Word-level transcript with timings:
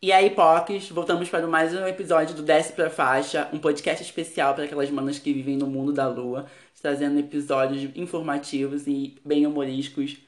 E 0.00 0.12
aí, 0.12 0.28
POCs, 0.28 0.90
voltamos 0.90 1.30
para 1.30 1.46
mais 1.46 1.74
um 1.74 1.86
episódio 1.86 2.34
do 2.36 2.42
Desce 2.42 2.74
Pra 2.74 2.90
Faixa, 2.90 3.48
um 3.52 3.58
podcast 3.58 4.04
especial 4.04 4.54
para 4.54 4.64
aquelas 4.64 4.90
manas 4.90 5.18
que 5.18 5.32
vivem 5.32 5.56
no 5.56 5.66
mundo 5.66 5.92
da 5.94 6.06
lua, 6.06 6.44
trazendo 6.80 7.18
episódios 7.18 7.90
informativos 7.96 8.86
e 8.86 9.16
bem 9.24 9.46
humorísticos, 9.46 10.18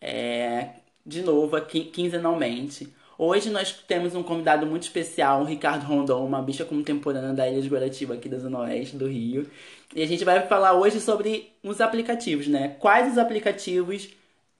é, 0.00 0.68
de 1.06 1.22
novo, 1.22 1.58
quinzenalmente. 1.62 2.92
Hoje 3.16 3.48
nós 3.48 3.72
temos 3.72 4.14
um 4.14 4.22
convidado 4.22 4.66
muito 4.66 4.82
especial, 4.82 5.40
o 5.40 5.44
Ricardo 5.44 5.84
Rondon, 5.86 6.24
uma 6.24 6.42
bicha 6.42 6.64
contemporânea 6.64 7.32
da 7.32 7.48
Ilha 7.48 7.62
de 7.62 7.68
Guaratiba, 7.68 8.14
aqui 8.14 8.28
da 8.28 8.38
Zona 8.38 8.60
Oeste 8.60 8.96
do 8.96 9.08
Rio. 9.08 9.50
E 9.96 10.02
a 10.02 10.06
gente 10.06 10.24
vai 10.24 10.46
falar 10.46 10.74
hoje 10.74 11.00
sobre 11.00 11.50
os 11.62 11.80
aplicativos, 11.80 12.46
né? 12.46 12.76
Quais 12.78 13.10
os 13.10 13.16
aplicativos 13.18 14.10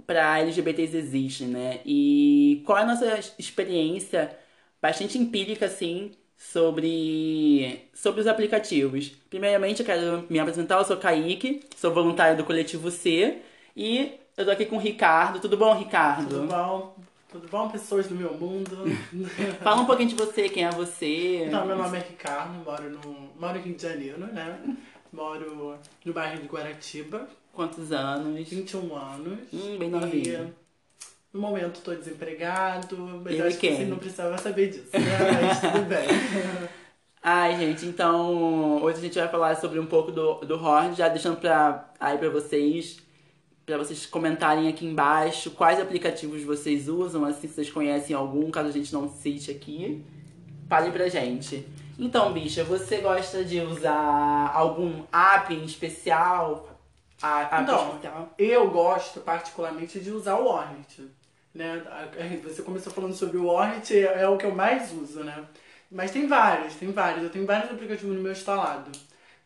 para 0.07 0.39
LGBTs 0.41 0.97
existem, 0.97 1.49
né? 1.49 1.81
E 1.85 2.63
qual 2.67 2.79
é 2.79 2.83
a 2.83 2.87
nossa 2.87 3.21
experiência 3.39 4.37
bastante 4.81 5.17
empírica, 5.17 5.67
assim, 5.67 6.13
sobre, 6.37 7.89
sobre 7.95 8.21
os 8.21 8.27
aplicativos. 8.27 9.09
Primeiramente, 9.31 9.81
eu 9.81 9.87
quero 9.87 10.27
me 10.29 10.39
apresentar, 10.39 10.77
eu 10.77 10.85
sou 10.85 10.97
Kaique, 10.97 11.63
sou 11.77 11.93
voluntário 11.93 12.37
do 12.37 12.45
Coletivo 12.45 12.91
C 12.91 13.39
e 13.75 14.13
eu 14.37 14.45
tô 14.45 14.51
aqui 14.51 14.67
com 14.67 14.77
o 14.77 14.81
Ricardo. 14.81 15.41
Tudo 15.41 15.57
bom, 15.57 15.75
Ricardo? 15.75 16.29
Tudo 16.29 16.47
bom? 16.47 16.97
Tudo 17.31 17.49
bom, 17.49 17.69
pessoas 17.69 18.07
do 18.07 18.15
meu 18.15 18.35
mundo? 18.35 18.85
Fala 19.65 19.81
um 19.81 19.87
pouquinho 19.87 20.11
de 20.11 20.15
você, 20.15 20.49
quem 20.49 20.65
é 20.65 20.71
você? 20.71 21.47
Então, 21.47 21.67
meu 21.67 21.77
nome 21.77 21.97
é 21.97 22.01
Ricardo, 22.01 22.53
moro 22.65 22.91
no, 22.91 23.31
moro 23.41 23.55
no 23.55 23.65
Rio 23.65 23.75
de 23.75 23.83
Janeiro, 23.83 24.19
né? 24.19 24.77
Moro 25.13 25.79
no 26.05 26.13
bairro 26.13 26.41
de 26.41 26.47
Guaratiba. 26.47 27.29
Quantos 27.55 27.93
anos? 27.93 28.49
21 28.49 28.97
anos. 28.97 29.39
Hum, 29.53 29.79
bem 29.79 29.89
novinho. 29.89 30.53
E, 30.53 30.65
no 31.33 31.41
momento 31.41 31.81
tô 31.81 31.95
desempregado, 31.95 32.97
mas 33.25 33.39
Eu 33.39 33.47
acho 33.47 33.59
que 33.59 33.73
você 33.73 33.85
não 33.85 33.99
precisava 33.99 34.37
saber 34.39 34.71
disso, 34.71 34.91
né? 34.93 35.41
Mas 35.43 35.61
tudo 35.61 35.83
bem. 35.89 36.69
Ai, 37.23 37.57
gente, 37.59 37.87
então 37.87 38.83
hoje 38.83 38.99
a 38.99 39.01
gente 39.01 39.19
vai 39.19 39.29
falar 39.29 39.57
sobre 39.57 39.79
um 39.79 39.87
pouco 39.87 40.13
do, 40.13 40.35
do 40.41 40.55
Horn, 40.57 40.95
já 40.95 41.09
deixando 41.09 41.37
pra, 41.37 41.91
aí 41.99 42.19
pra 42.19 42.29
vocês, 42.29 42.99
pra 43.65 43.79
vocês 43.79 44.05
comentarem 44.05 44.69
aqui 44.69 44.85
embaixo 44.85 45.51
quais 45.53 45.81
aplicativos 45.81 46.43
vocês 46.43 46.89
usam, 46.89 47.25
assim, 47.25 47.49
se 47.49 47.55
vocês 47.55 47.71
conhecem 47.71 48.15
algum, 48.15 48.51
caso 48.51 48.69
a 48.69 48.73
gente 48.73 48.93
não 48.93 49.09
cite 49.09 49.51
aqui, 49.51 50.05
fale 50.69 50.91
pra 50.91 51.09
gente. 51.09 51.67
Então, 51.99 52.33
bicha, 52.33 52.63
você 52.65 52.99
gosta 52.99 53.45
de 53.45 53.61
usar 53.61 54.53
algum 54.55 55.05
app 55.13 55.55
em 55.55 55.65
especial? 55.65 56.74
A, 57.23 57.43
app 57.43 57.63
Então, 57.63 57.89
especial? 57.89 58.35
Eu 58.39 58.71
gosto 58.71 59.21
particularmente 59.21 60.01
de 60.01 60.11
usar 60.11 60.37
o 60.37 60.47
Hornet. 60.47 61.03
Né? 61.55 61.83
Você 62.45 62.63
começou 62.63 62.93
falando 62.93 63.15
sobre 63.15 63.37
o 63.39 63.47
Hornet, 63.47 63.97
é 63.97 64.23
é 64.23 64.29
o 64.29 64.37
que 64.37 64.45
eu 64.47 64.55
mais 64.55 64.93
uso, 64.93 65.23
né? 65.23 65.45
Mas 65.91 66.11
tem 66.11 66.27
vários, 66.27 66.75
tem 66.75 66.91
vários. 66.91 67.23
Eu 67.23 67.31
tenho 67.31 67.47
vários 67.47 67.71
aplicativos 67.71 68.17
no 68.17 68.23
meu 68.23 68.33
instalado. 68.33 68.91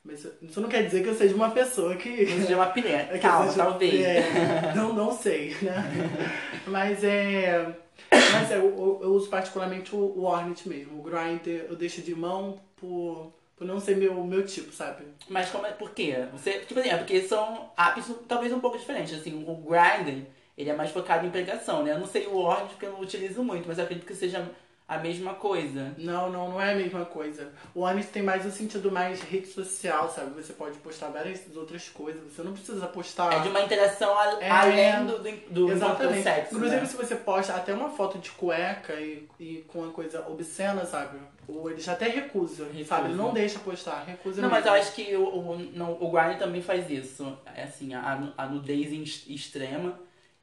Mas 0.05 0.27
isso 0.41 0.61
não 0.61 0.69
quer 0.71 0.85
dizer 0.85 1.03
que 1.03 1.09
eu 1.11 1.15
seja 1.15 1.35
uma 1.35 1.51
pessoa 1.51 1.95
que. 1.97 2.25
Você 2.25 2.47
de 2.47 2.55
uma. 2.55 2.73
É 2.75 3.13
que 3.13 3.19
Calma, 3.19 3.51
seja- 3.51 3.65
talvez. 3.65 3.95
é, 4.07 4.73
não, 4.75 4.95
não 4.95 5.13
sei, 5.13 5.55
né? 5.61 5.85
Mas 6.67 7.05
é. 7.05 7.75
Mas 8.11 8.51
é, 8.51 8.57
eu, 8.57 8.65
eu- 8.71 9.01
eu 9.03 9.11
uso 9.13 9.29
particularmente 9.29 9.95
o, 9.95 9.99
o 9.99 10.23
Hornet 10.23 10.67
mesmo. 10.67 10.99
O 10.99 11.03
Grindr 11.03 11.67
eu 11.69 11.77
deixo 11.77 12.01
de 12.01 12.15
mão 12.15 12.59
por, 12.77 13.35
por 13.59 13.67
não 13.67 13.81
ser 13.81 13.97
meu, 13.97 14.15
meu 14.25 14.47
tipo, 14.47 14.73
sabe? 14.73 15.05
Mas 15.29 15.51
como 15.51 15.67
é, 15.67 15.73
por 15.73 15.91
quê? 15.91 16.15
Você, 16.33 16.61
tipo 16.61 16.79
assim, 16.79 16.91
é 16.91 16.97
porque 16.97 17.21
são 17.23 17.71
apps 17.77 18.09
talvez 18.29 18.53
um 18.53 18.61
pouco 18.61 18.79
diferentes. 18.79 19.13
Assim, 19.13 19.45
o 19.47 19.57
Grindr, 19.57 20.27
ele 20.57 20.71
é 20.71 20.75
mais 20.75 20.93
focado 20.93 21.27
em 21.27 21.31
pregação, 21.31 21.83
né? 21.83 21.93
Eu 21.93 21.99
não 21.99 22.07
sei 22.07 22.29
o 22.29 22.37
Word 22.37 22.69
porque 22.69 22.87
eu 22.87 22.93
não 22.93 23.01
utilizo 23.01 23.43
muito, 23.43 23.67
mas 23.67 23.79
eu 23.79 23.85
acredito 23.85 24.07
que 24.07 24.15
seja 24.15 24.49
a 24.89 24.97
mesma 24.97 25.35
coisa. 25.35 25.95
Não, 25.99 26.31
não, 26.33 26.49
não 26.53 26.61
é 26.63 26.73
a 26.73 26.75
mesma 26.75 27.05
coisa. 27.05 27.53
O 27.75 27.83
Honest 27.83 28.11
tem 28.11 28.23
mais 28.23 28.47
um 28.47 28.51
sentido 28.51 28.91
mais 28.91 29.21
rede 29.21 29.47
social, 29.49 30.11
sabe? 30.11 30.31
Você 30.43 30.55
pode 30.55 30.79
postar 30.79 31.09
várias 31.09 31.43
outras 31.55 31.91
coisas. 31.91 32.23
Você 32.33 32.43
não 32.43 32.55
precisa 32.55 32.87
postar. 32.87 33.35
É 33.35 33.41
de 33.41 33.49
uma 33.49 33.61
interação 33.61 34.17
a- 34.19 34.39
É. 34.41 34.51
além 34.51 35.05
do, 35.07 35.19
do, 35.19 35.23
do, 35.23 35.67
do 35.67 35.73
Exatamente. 35.73 36.23
sexo. 36.23 36.55
Inclusive, 36.55 36.81
né? 36.81 36.87
se 36.87 36.97
você 36.97 37.15
posta 37.17 37.55
até 37.55 37.75
uma 37.75 37.91
foto 37.91 38.19
de 38.19 38.31
cueca 38.31 38.95
e, 38.95 39.29
e 39.39 39.65
com 39.69 39.81
uma 39.81 39.93
coisa 39.93 40.27
obscena, 40.27 40.87
sabe? 40.87 41.19
Ou 41.47 41.71
ele 41.71 41.81
já 41.81 41.93
até 41.93 42.09
recusa, 42.09 42.65
Recusa. 42.65 42.85
sabe? 42.87 43.09
Ele 43.09 43.15
não 43.17 43.33
deixa 43.33 43.59
postar, 43.59 44.05
recusa 44.07 44.41
Não, 44.41 44.49
mas 44.51 44.65
mesmo. 44.65 44.77
eu 44.77 44.81
acho 44.83 44.93
que 44.95 45.17
o, 45.17 45.23
o, 45.25 45.59
não, 45.75 45.93
o 46.01 46.11
Grindr 46.11 46.39
também 46.39 46.63
faz 46.63 46.91
isso. 46.91 47.37
É 47.55 47.65
assim, 47.65 47.93
a, 47.95 48.33
a 48.37 48.47
nudez 48.47 48.93
em- 48.93 49.33
extrema, 49.35 49.99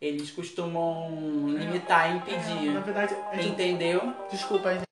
eles 0.06 0.32
costumam 0.32 1.48
limitar 1.50 2.08
e 2.08 2.12
É, 2.12 2.14
na 2.14 2.18
impedir. 2.18 2.82
verdade, 2.84 3.16
de- 3.42 3.48
Entendeu? 3.48 4.14
desculpa, 4.32 4.74
gente. 4.74 4.86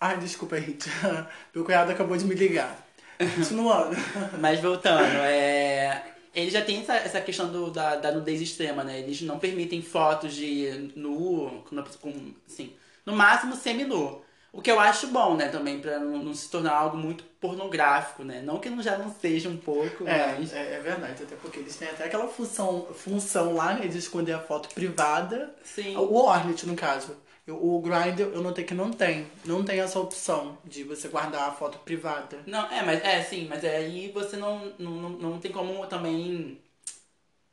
Ai, 0.00 0.16
desculpa, 0.18 0.60
gente. 0.60 0.88
Meu 1.54 1.64
cunhado 1.64 1.92
acabou 1.92 2.16
de 2.16 2.24
me 2.24 2.34
ligar. 2.34 2.86
Continuando. 3.36 3.96
Mas 4.40 4.60
voltando, 4.60 5.02
é. 5.24 6.04
Ele 6.34 6.50
já 6.50 6.62
tem 6.64 6.80
essa, 6.80 6.94
essa 6.94 7.20
questão 7.20 7.50
do, 7.50 7.70
da, 7.70 7.96
da 7.96 8.12
nudez 8.12 8.40
extrema, 8.40 8.84
né? 8.84 9.00
Eles 9.00 9.20
não 9.22 9.38
permitem 9.38 9.82
fotos 9.82 10.32
de 10.34 10.92
nu, 10.94 11.62
com, 11.68 11.82
com 12.00 12.32
assim, 12.46 12.72
no 13.04 13.14
máximo 13.14 13.54
semi-nu. 13.56 14.22
O 14.52 14.60
que 14.60 14.70
eu 14.70 14.80
acho 14.80 15.06
bom, 15.08 15.36
né, 15.36 15.48
também, 15.48 15.80
pra 15.80 15.98
não, 16.00 16.18
não 16.24 16.34
se 16.34 16.50
tornar 16.50 16.72
algo 16.72 16.96
muito 16.96 17.22
pornográfico, 17.40 18.24
né? 18.24 18.42
Não 18.42 18.58
que 18.58 18.68
não- 18.68 18.82
já 18.82 18.98
não 18.98 19.12
seja 19.14 19.48
um 19.48 19.56
pouco, 19.56 20.06
É, 20.06 20.36
mas. 20.38 20.52
é, 20.52 20.74
é 20.74 20.80
verdade, 20.80 21.22
até 21.22 21.36
porque 21.36 21.60
eles 21.60 21.76
têm 21.76 21.88
até 21.88 22.04
aquela 22.04 22.26
função, 22.28 22.86
função 22.94 23.54
lá, 23.54 23.74
né, 23.74 23.86
de 23.86 23.98
esconder 23.98 24.32
a 24.32 24.40
foto 24.40 24.68
privada. 24.74 25.54
Sim. 25.62 25.96
O 25.96 26.14
Hornet, 26.14 26.66
no 26.66 26.74
caso. 26.74 27.16
O 27.48 27.80
Grindr, 27.80 28.22
eu 28.32 28.42
notei 28.42 28.64
que 28.64 28.74
não 28.74 28.92
tem. 28.92 29.26
Não 29.44 29.64
tem 29.64 29.80
essa 29.80 29.98
opção 29.98 30.56
de 30.64 30.84
você 30.84 31.08
guardar 31.08 31.48
a 31.48 31.52
foto 31.52 31.78
privada. 31.78 32.38
Não, 32.46 32.70
é, 32.70 32.80
mas 32.82 33.02
é 33.04 33.22
sim, 33.24 33.48
mas 33.48 33.64
aí 33.64 34.12
você 34.12 34.36
não, 34.36 34.72
não, 34.78 34.92
não 35.10 35.38
tem 35.40 35.50
como 35.50 35.84
também. 35.86 36.59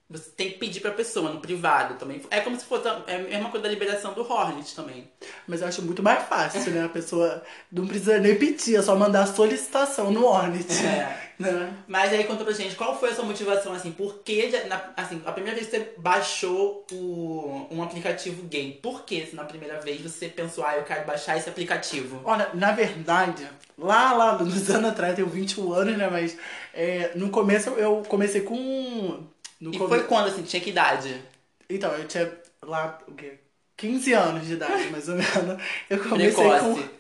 Você 0.10 0.30
tem 0.30 0.52
que 0.52 0.58
pedir 0.58 0.80
pra 0.80 0.92
pessoa 0.92 1.32
no 1.32 1.42
privado 1.42 1.96
também. 1.96 2.22
É 2.32 2.40
como 2.40 2.58
se 2.58 2.66
fosse. 2.66 2.88
É 3.08 3.16
a 3.16 3.20
mesma 3.20 3.50
coisa 3.50 3.64
da 3.64 3.70
liberação 3.70 4.14
do 4.14 4.22
Hornet 4.22 4.74
também. 4.74 5.10
Mas 5.46 5.62
eu 5.62 5.68
acho 5.68 5.82
muito 5.82 6.02
mais 6.02 6.24
fácil, 6.28 6.72
né? 6.72 6.86
A 6.86 6.90
pessoa 6.90 7.44
não 7.70 7.86
precisa 7.86 8.18
nem 8.18 8.36
pedir, 8.36 8.78
é 8.78 8.82
só 8.82 8.96
mandar 8.96 9.24
a 9.24 9.28
solicitação 9.28 10.10
no 10.10 10.26
Hornet. 10.26 10.72
É. 10.86 11.28
Né? 11.38 11.72
Mas 11.88 12.12
aí 12.14 12.24
conta 12.24 12.44
pra 12.44 12.52
gente, 12.52 12.76
qual 12.76 13.00
foi 13.00 13.12
a 13.12 13.16
sua 13.16 13.24
motivação, 13.24 13.72
assim, 13.72 13.92
por 13.92 14.24
que, 14.24 14.52
assim, 14.96 15.22
a 15.24 15.32
primeira 15.32 15.56
vez 15.56 15.70
que 15.70 15.78
você 15.78 15.94
baixou 15.96 16.84
o, 16.92 17.68
um 17.70 17.84
aplicativo 17.84 18.42
gay, 18.48 18.80
por 18.82 19.04
que, 19.04 19.24
se 19.24 19.36
na 19.36 19.44
primeira 19.44 19.80
vez 19.80 20.02
você 20.02 20.28
pensou, 20.28 20.66
ah, 20.66 20.76
eu 20.76 20.84
quero 20.84 21.06
baixar 21.06 21.38
esse 21.38 21.48
aplicativo? 21.48 22.20
Olha, 22.24 22.50
na 22.56 22.72
verdade, 22.72 23.48
lá, 23.78 24.14
lá, 24.14 24.38
nos 24.40 24.68
anos 24.72 24.90
atrás, 24.90 25.12
eu 25.12 25.28
tenho 25.28 25.30
21 25.30 25.74
anos, 25.74 25.96
né? 25.98 26.10
Mas 26.10 26.36
é, 26.74 27.12
no 27.16 27.30
começo 27.30 27.70
eu 27.72 28.02
comecei 28.08 28.42
com. 28.42 29.24
No 29.60 29.72
E 29.72 29.78
come- 29.78 29.90
foi 29.90 30.04
quando, 30.06 30.28
assim, 30.30 30.44
tinha 30.44 30.62
que 30.62 30.70
idade? 30.70 31.22
Então, 31.70 31.92
eu 31.94 32.08
tinha 32.08 32.32
lá, 32.62 33.00
o 33.08 33.14
quê? 33.14 33.38
15 33.76 34.14
anos 34.14 34.48
de 34.48 34.54
idade, 34.54 34.88
mais 34.92 35.08
ou 35.10 35.16
menos. 35.16 35.62
Eu 35.90 36.00
comecei 36.04 36.46
Precoce. 36.46 36.60
com. 36.60 36.98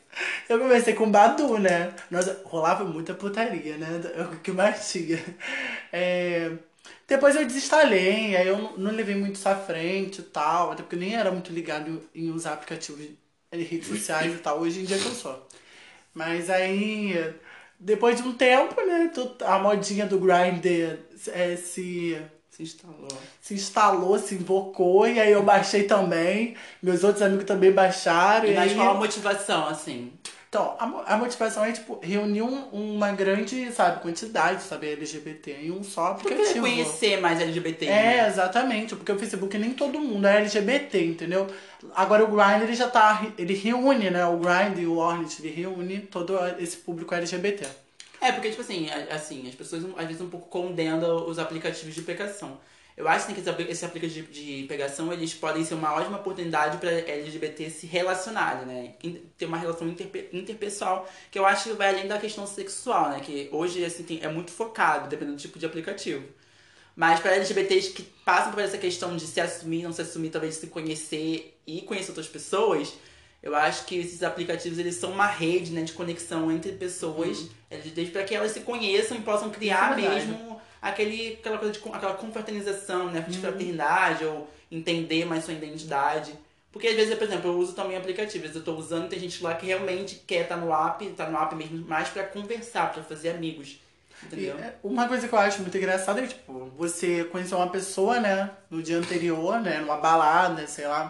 Eu 0.49 0.59
comecei 0.59 0.93
com 0.95 1.11
Badu, 1.11 1.59
né? 1.59 1.93
Nossa, 2.09 2.41
rolava 2.45 2.83
muita 2.83 3.13
putaria, 3.13 3.77
né? 3.77 3.87
É 4.15 4.21
o 4.23 4.39
que 4.39 4.51
mais 4.51 4.91
tinha. 4.91 5.19
É, 5.91 6.51
Depois 7.07 7.35
eu 7.35 7.45
desinstalei, 7.45 8.35
aí 8.35 8.47
eu 8.47 8.77
não, 8.77 8.91
levei 8.91 9.15
muito 9.15 9.35
isso 9.35 9.49
à 9.49 9.55
frente 9.55 10.21
e 10.21 10.23
tal, 10.25 10.71
até 10.71 10.83
porque 10.83 10.95
eu 10.95 10.99
nem 10.99 11.15
era 11.15 11.31
muito 11.31 11.51
ligado 11.53 12.03
em 12.15 12.31
usar 12.31 12.53
aplicativos 12.53 13.05
de 13.53 13.63
redes 13.63 13.87
sociais 13.87 14.33
e 14.35 14.39
tal, 14.39 14.59
hoje 14.61 14.81
em 14.81 14.85
dia 14.85 14.99
que 14.99 15.05
eu 15.07 15.13
sou. 15.15 15.47
Mas 16.13 16.49
aí, 16.49 17.13
depois 17.79 18.17
de 18.21 18.27
um 18.27 18.33
tempo, 18.33 18.75
né, 18.85 19.11
a 19.45 19.59
modinha 19.59 20.05
do 20.05 20.19
Grindr 20.19 20.99
é, 21.29 21.55
se 21.55 22.17
Se 22.57 22.63
instalou. 22.63 23.07
se 23.39 23.53
instalou, 23.53 24.17
se 24.17 24.33
invocou, 24.33 25.07
e 25.07 25.19
aí 25.19 25.31
eu 25.31 25.43
baixei 25.43 25.83
também. 25.83 26.55
Meus 26.81 27.03
outros 27.03 27.21
amigos 27.21 27.45
também 27.45 27.71
baixaram. 27.71 28.47
E 28.47 28.51
E 28.51 28.55
mas 28.55 28.71
aí... 28.71 28.75
qual 28.77 28.89
a 28.89 28.93
motivação, 28.95 29.67
assim? 29.67 30.11
Então, 30.49 30.75
a, 30.79 31.13
a 31.13 31.17
motivação 31.17 31.63
é, 31.65 31.73
tipo, 31.73 31.99
reunir 32.01 32.41
um- 32.41 32.69
uma 32.71 33.11
grande, 33.11 33.69
sabe, 33.71 34.01
quantidade, 34.01 34.63
sabe, 34.63 34.87
LGBT 34.93 35.51
em 35.51 35.71
um 35.71 35.83
só 35.83 36.07
aplicativo. 36.13 36.61
conhecer 36.61 37.19
mais 37.19 37.39
LGBT? 37.39 37.85
É, 37.85 37.89
né? 38.23 38.27
exatamente, 38.27 38.95
porque 38.95 39.11
o 39.11 39.19
Facebook 39.19 39.55
nem 39.57 39.73
todo 39.73 39.99
mundo 39.99 40.25
é 40.25 40.37
LGBT, 40.37 41.05
entendeu? 41.05 41.47
Agora 41.93 42.23
o 42.23 42.27
Grindr, 42.27 42.63
ele 42.63 42.75
já 42.75 42.87
tá, 42.89 43.27
ele 43.37 43.53
reúne, 43.53 44.09
né, 44.09 44.25
o 44.25 44.37
Grindr 44.37 44.79
e 44.81 44.87
o 44.87 44.95
Hornet, 44.95 45.39
ele 45.43 45.53
reúne 45.53 45.99
todo 45.99 46.33
esse 46.57 46.77
público 46.77 47.13
LGBT. 47.13 47.67
É, 48.19 48.31
porque, 48.31 48.49
tipo 48.49 48.61
assim, 48.61 48.89
assim, 49.11 49.47
as 49.47 49.55
pessoas 49.55 49.83
às 49.95 50.05
vezes 50.07 50.21
um 50.21 50.29
pouco 50.29 50.47
condenam 50.49 51.27
os 51.27 51.37
aplicativos 51.37 51.93
de 51.93 52.01
pegação. 52.01 52.59
Eu 52.95 53.07
acho 53.07 53.25
assim, 53.25 53.33
que 53.35 53.41
esse 53.41 53.49
apli- 53.49 53.67
esse 53.69 53.85
aplicativo 53.85 54.31
de 54.31 54.65
pegação, 54.67 55.13
eles 55.13 55.31
podem 55.33 55.63
ser 55.63 55.75
uma 55.75 55.93
ótima 55.93 56.17
oportunidade 56.17 56.77
para 56.79 56.89
LGBT 56.89 57.69
se 57.69 57.85
relacionarem, 57.85 58.65
né? 58.65 58.93
Ter 59.37 59.45
uma 59.45 59.57
relação 59.57 59.87
interpe- 59.87 60.29
interpessoal, 60.33 61.07
que 61.29 61.37
eu 61.37 61.45
acho 61.45 61.69
que 61.69 61.75
vai 61.75 61.89
além 61.89 62.07
da 62.07 62.17
questão 62.17 62.47
sexual, 62.47 63.09
né? 63.11 63.19
Que 63.19 63.49
hoje, 63.51 63.85
assim, 63.85 64.01
tem- 64.03 64.19
é 64.23 64.27
muito 64.27 64.49
focado, 64.51 65.07
dependendo 65.09 65.37
do 65.37 65.41
tipo 65.41 65.59
de 65.59 65.65
aplicativo. 65.67 66.25
Mas 66.95 67.19
para 67.19 67.35
LGBTs 67.35 67.91
que 67.91 68.03
passam 68.25 68.51
por 68.51 68.61
essa 68.61 68.77
questão 68.77 69.15
de 69.15 69.25
se 69.27 69.39
assumir, 69.39 69.83
não 69.83 69.93
se 69.93 70.01
assumir, 70.01 70.29
talvez 70.31 70.55
se 70.55 70.67
conhecer 70.67 71.55
e 71.67 71.81
conhecer 71.83 72.09
outras 72.11 72.27
pessoas, 72.27 72.93
eu 73.43 73.55
acho 73.55 73.85
que 73.85 73.95
esses 73.97 74.23
aplicativos 74.23 74.79
eles 74.79 74.95
são 74.95 75.11
uma 75.11 75.27
rede 75.27 75.71
né, 75.71 75.83
de 75.83 75.93
conexão 75.93 76.51
entre 76.51 76.71
pessoas 76.73 77.45
Uhum. 77.69 77.77
LGBTs 77.77 78.11
para 78.11 78.23
que 78.23 78.35
elas 78.35 78.51
se 78.51 78.61
conheçam 78.61 79.17
e 79.17 79.21
possam 79.21 79.49
criar 79.49 79.93
é 79.97 80.01
mesmo 80.09 80.59
aquele, 80.81 81.33
aquela 81.39 81.57
coisa 81.57 81.73
de 81.73 81.89
aquela 81.91 82.13
confraternização, 82.13 83.09
né, 83.11 83.19
Uhum. 83.19 83.31
de 83.31 83.37
fraternidade 83.39 84.25
ou 84.25 84.49
entender 84.71 85.25
mais 85.25 85.43
sua 85.45 85.53
identidade. 85.53 86.33
Porque 86.71 86.87
às 86.89 86.95
vezes, 86.95 87.15
por 87.15 87.23
exemplo, 87.23 87.49
eu 87.51 87.57
uso 87.57 87.73
também 87.73 87.97
aplicativos. 87.97 88.53
Eu 88.55 88.63
tô 88.63 88.75
usando, 88.75 89.09
tem 89.09 89.19
gente 89.19 89.41
lá 89.43 89.55
que 89.55 89.65
realmente 89.65 90.21
quer 90.27 90.43
estar 90.43 90.57
no 90.57 90.71
app, 90.71 91.05
tá 91.11 91.27
no 91.29 91.37
app 91.37 91.55
mesmo 91.55 91.85
mais 91.87 92.09
pra 92.09 92.23
conversar, 92.23 92.91
pra 92.93 93.01
fazer 93.01 93.29
amigos. 93.29 93.79
E, 94.21 94.25
Entendeu? 94.25 94.57
é, 94.59 94.73
uma 94.83 95.07
coisa 95.07 95.27
que 95.27 95.33
eu 95.33 95.39
acho 95.39 95.61
muito 95.61 95.77
engraçada 95.77 96.21
é 96.21 96.27
tipo, 96.27 96.71
você 96.77 97.23
conheceu 97.25 97.57
uma 97.57 97.69
pessoa, 97.69 98.19
né, 98.19 98.51
no 98.69 98.81
dia 98.83 98.97
anterior, 98.97 99.59
né, 99.59 99.79
numa 99.79 99.97
balada, 99.97 100.67
sei 100.67 100.87
lá, 100.87 101.09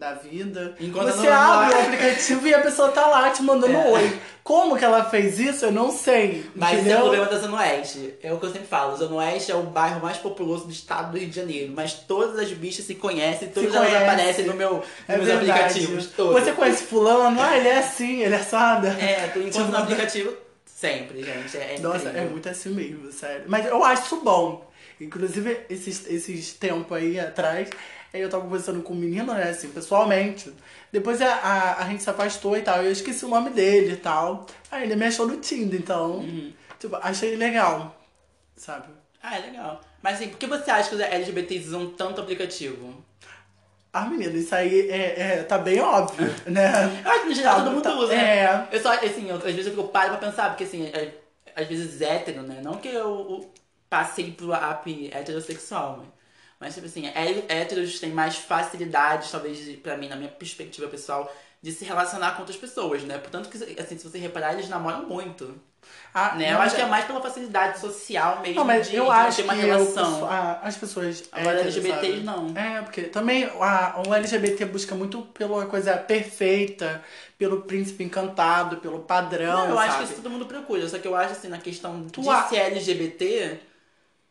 da 0.00 0.14
vida. 0.14 0.74
Enquanto 0.80 1.12
você 1.14 1.28
abre 1.28 1.74
o 1.76 1.80
aplicativo 1.82 2.48
e 2.48 2.54
a 2.54 2.60
pessoa 2.60 2.88
tá 2.88 3.06
lá 3.06 3.28
te 3.30 3.42
mandando 3.42 3.76
É. 3.76 3.86
oi. 3.90 4.18
Como 4.42 4.74
que 4.76 4.82
ela 4.84 5.04
fez 5.04 5.38
isso, 5.38 5.66
eu 5.66 5.70
não 5.70 5.92
sei. 5.92 6.46
Mas 6.56 6.70
esse 6.70 6.78
é 6.78 6.78
o 6.78 6.80
entendeu? 6.80 7.00
problema 7.00 7.26
da 7.26 7.38
Zona 7.38 7.58
Oeste. 7.58 8.14
É 8.22 8.32
o 8.32 8.38
que 8.40 8.46
eu 8.46 8.50
sempre 8.50 8.66
falo. 8.66 8.96
Zona 8.96 9.16
Oeste 9.16 9.52
é 9.52 9.54
o 9.54 9.62
bairro 9.64 10.00
mais 10.00 10.16
populoso 10.16 10.64
do 10.64 10.72
estado 10.72 11.12
do 11.12 11.18
Rio 11.18 11.28
de 11.28 11.36
Janeiro. 11.36 11.72
Mas 11.76 11.92
todas 11.92 12.38
as 12.38 12.50
bichas 12.50 12.86
se 12.86 12.94
conhecem, 12.94 13.48
todas 13.48 13.74
elas 13.74 13.88
conhecem. 13.88 14.08
aparecem 14.08 14.44
no 14.46 14.54
meu, 14.54 14.76
nos 14.76 14.84
É 15.06 15.16
meus 15.18 15.26
verdade. 15.28 15.50
aplicativos. 15.50 16.06
Todos. 16.16 16.32
Você 16.42 16.52
conhece 16.52 16.84
fulano? 16.84 17.38
Ah, 17.40 17.56
ele 17.58 17.68
é 17.68 17.78
assim, 17.78 18.22
ele 18.22 18.34
é 18.34 18.38
assada. 18.38 18.88
É, 18.88 19.26
tu 19.32 19.38
encontra 19.40 19.64
no 19.66 19.76
aplicativo 19.76 20.32
sempre, 20.64 21.22
gente. 21.22 21.58
É, 21.58 21.74
é 21.76 21.78
Nossa, 21.78 21.98
incrível. 22.08 22.22
é 22.22 22.24
muito 22.24 22.48
assim 22.48 22.70
mesmo, 22.70 23.12
sério. 23.12 23.42
Mas 23.46 23.66
eu 23.66 23.84
acho 23.84 24.04
isso 24.06 24.16
bom. 24.24 24.69
Inclusive, 25.00 25.66
esses, 25.70 26.06
esses 26.08 26.52
tempos 26.54 26.96
aí 26.96 27.18
atrás, 27.18 27.70
aí 28.12 28.20
eu 28.20 28.28
tava 28.28 28.44
conversando 28.44 28.82
com 28.82 28.92
um 28.92 28.96
menino, 28.96 29.32
né, 29.34 29.50
assim, 29.50 29.70
pessoalmente. 29.70 30.52
Depois 30.92 31.22
a, 31.22 31.34
a, 31.34 31.82
a 31.84 31.88
gente 31.88 32.02
se 32.02 32.10
afastou 32.10 32.56
e 32.56 32.62
tal. 32.62 32.82
Eu 32.82 32.92
esqueci 32.92 33.24
o 33.24 33.28
nome 33.28 33.50
dele 33.50 33.92
e 33.94 33.96
tal. 33.96 34.46
Aí 34.70 34.82
ele 34.84 34.96
me 34.96 35.06
achou 35.06 35.26
no 35.26 35.38
Tinder, 35.38 35.80
então. 35.80 36.18
Uhum. 36.18 36.52
Tipo, 36.78 36.96
achei 36.96 37.36
legal. 37.36 37.96
Sabe? 38.56 38.88
Ah, 39.22 39.36
é 39.38 39.40
legal. 39.40 39.80
Mas 40.02 40.16
assim, 40.16 40.28
por 40.28 40.38
que 40.38 40.46
você 40.46 40.70
acha 40.70 40.88
que 40.88 40.94
os 40.94 41.00
LGBTs 41.00 41.68
usam 41.68 41.90
tanto 41.90 42.20
aplicativo? 42.20 43.04
Ah, 43.92 44.06
menina, 44.08 44.32
isso 44.38 44.54
aí 44.54 44.88
é, 44.88 45.38
é, 45.40 45.42
tá 45.44 45.58
bem 45.58 45.80
óbvio, 45.80 46.28
né? 46.46 47.02
Eu 47.04 47.10
acho 47.10 47.22
que 47.22 47.28
no 47.28 47.34
geral 47.34 47.56
todo 47.64 47.72
mundo 47.72 47.82
tá- 47.82 47.94
usa, 47.98 48.14
né? 48.14 48.38
é. 48.44 48.68
Eu 48.70 48.80
só, 48.80 48.92
assim, 48.92 49.28
eu, 49.28 49.36
às 49.36 49.42
vezes 49.42 49.66
eu 49.66 49.72
fico 49.74 49.88
paro 49.88 50.10
pra 50.16 50.28
pensar, 50.28 50.48
porque 50.50 50.64
assim, 50.64 50.86
é- 50.86 51.14
às 51.56 51.66
vezes 51.66 52.00
hétero, 52.00 52.42
né? 52.42 52.60
Não 52.62 52.76
que 52.78 52.86
eu, 52.88 52.94
eu 52.94 53.52
passei 53.90 54.30
pro 54.32 54.54
app 54.54 55.10
heterossexual, 55.12 55.98
mas, 55.98 56.06
mas 56.60 56.74
tipo 56.74 56.86
assim, 56.86 57.06
hé- 57.08 57.44
héteros 57.48 58.00
têm 58.00 58.10
mais 58.12 58.36
facilidade, 58.36 59.28
talvez, 59.30 59.58
pra 59.80 59.96
mim, 59.96 60.08
na 60.08 60.16
minha 60.16 60.30
perspectiva 60.30 60.88
pessoal, 60.88 61.30
de 61.62 61.72
se 61.72 61.84
relacionar 61.84 62.32
com 62.32 62.40
outras 62.40 62.56
pessoas, 62.56 63.02
né? 63.02 63.18
Portanto, 63.18 63.50
que, 63.50 63.58
assim, 63.80 63.98
se 63.98 64.08
você 64.08 64.16
reparar, 64.18 64.54
eles 64.54 64.68
namoram 64.68 65.02
muito. 65.06 65.54
Ah, 66.14 66.34
Né? 66.34 66.52
Eu 66.52 66.60
acho 66.60 66.74
que 66.76 66.80
é 66.82 66.86
mais 66.86 67.04
pela 67.06 67.20
facilidade 67.20 67.80
social 67.80 68.40
mesmo 68.40 68.56
Não, 68.56 68.64
mas 68.64 68.88
de, 68.88 68.96
eu 68.96 69.06
de 69.06 69.10
acho 69.10 69.36
ter 69.38 69.42
uma 69.44 69.54
que 69.54 69.60
relação. 69.60 70.18
eu- 70.20 70.26
a- 70.26 70.60
as 70.62 70.76
pessoas. 70.76 71.24
Agora, 71.32 71.56
héteros, 71.60 71.76
LGBTs 71.76 72.12
sabe? 72.12 72.22
não. 72.24 72.56
É, 72.56 72.82
porque 72.82 73.02
também 73.04 73.44
a, 73.44 74.02
o 74.06 74.14
LGBT 74.14 74.66
busca 74.66 74.94
muito 74.94 75.22
pela 75.22 75.66
coisa 75.66 75.96
perfeita, 75.96 77.02
pelo 77.38 77.62
príncipe 77.62 78.04
encantado, 78.04 78.76
pelo 78.78 79.00
padrão. 79.00 79.58
Não, 79.66 79.70
eu 79.70 79.78
acho 79.78 79.92
sabe? 79.92 80.04
que 80.06 80.12
isso 80.12 80.22
todo 80.22 80.30
mundo 80.30 80.46
procura. 80.46 80.88
Só 80.88 80.98
que 80.98 81.08
eu 81.08 81.16
acho 81.16 81.32
assim, 81.32 81.48
na 81.48 81.58
questão 81.58 82.06
Tu 82.08 82.20
de 82.22 82.28
a- 82.28 82.42
ser 82.44 82.56
LGBT, 82.56 83.60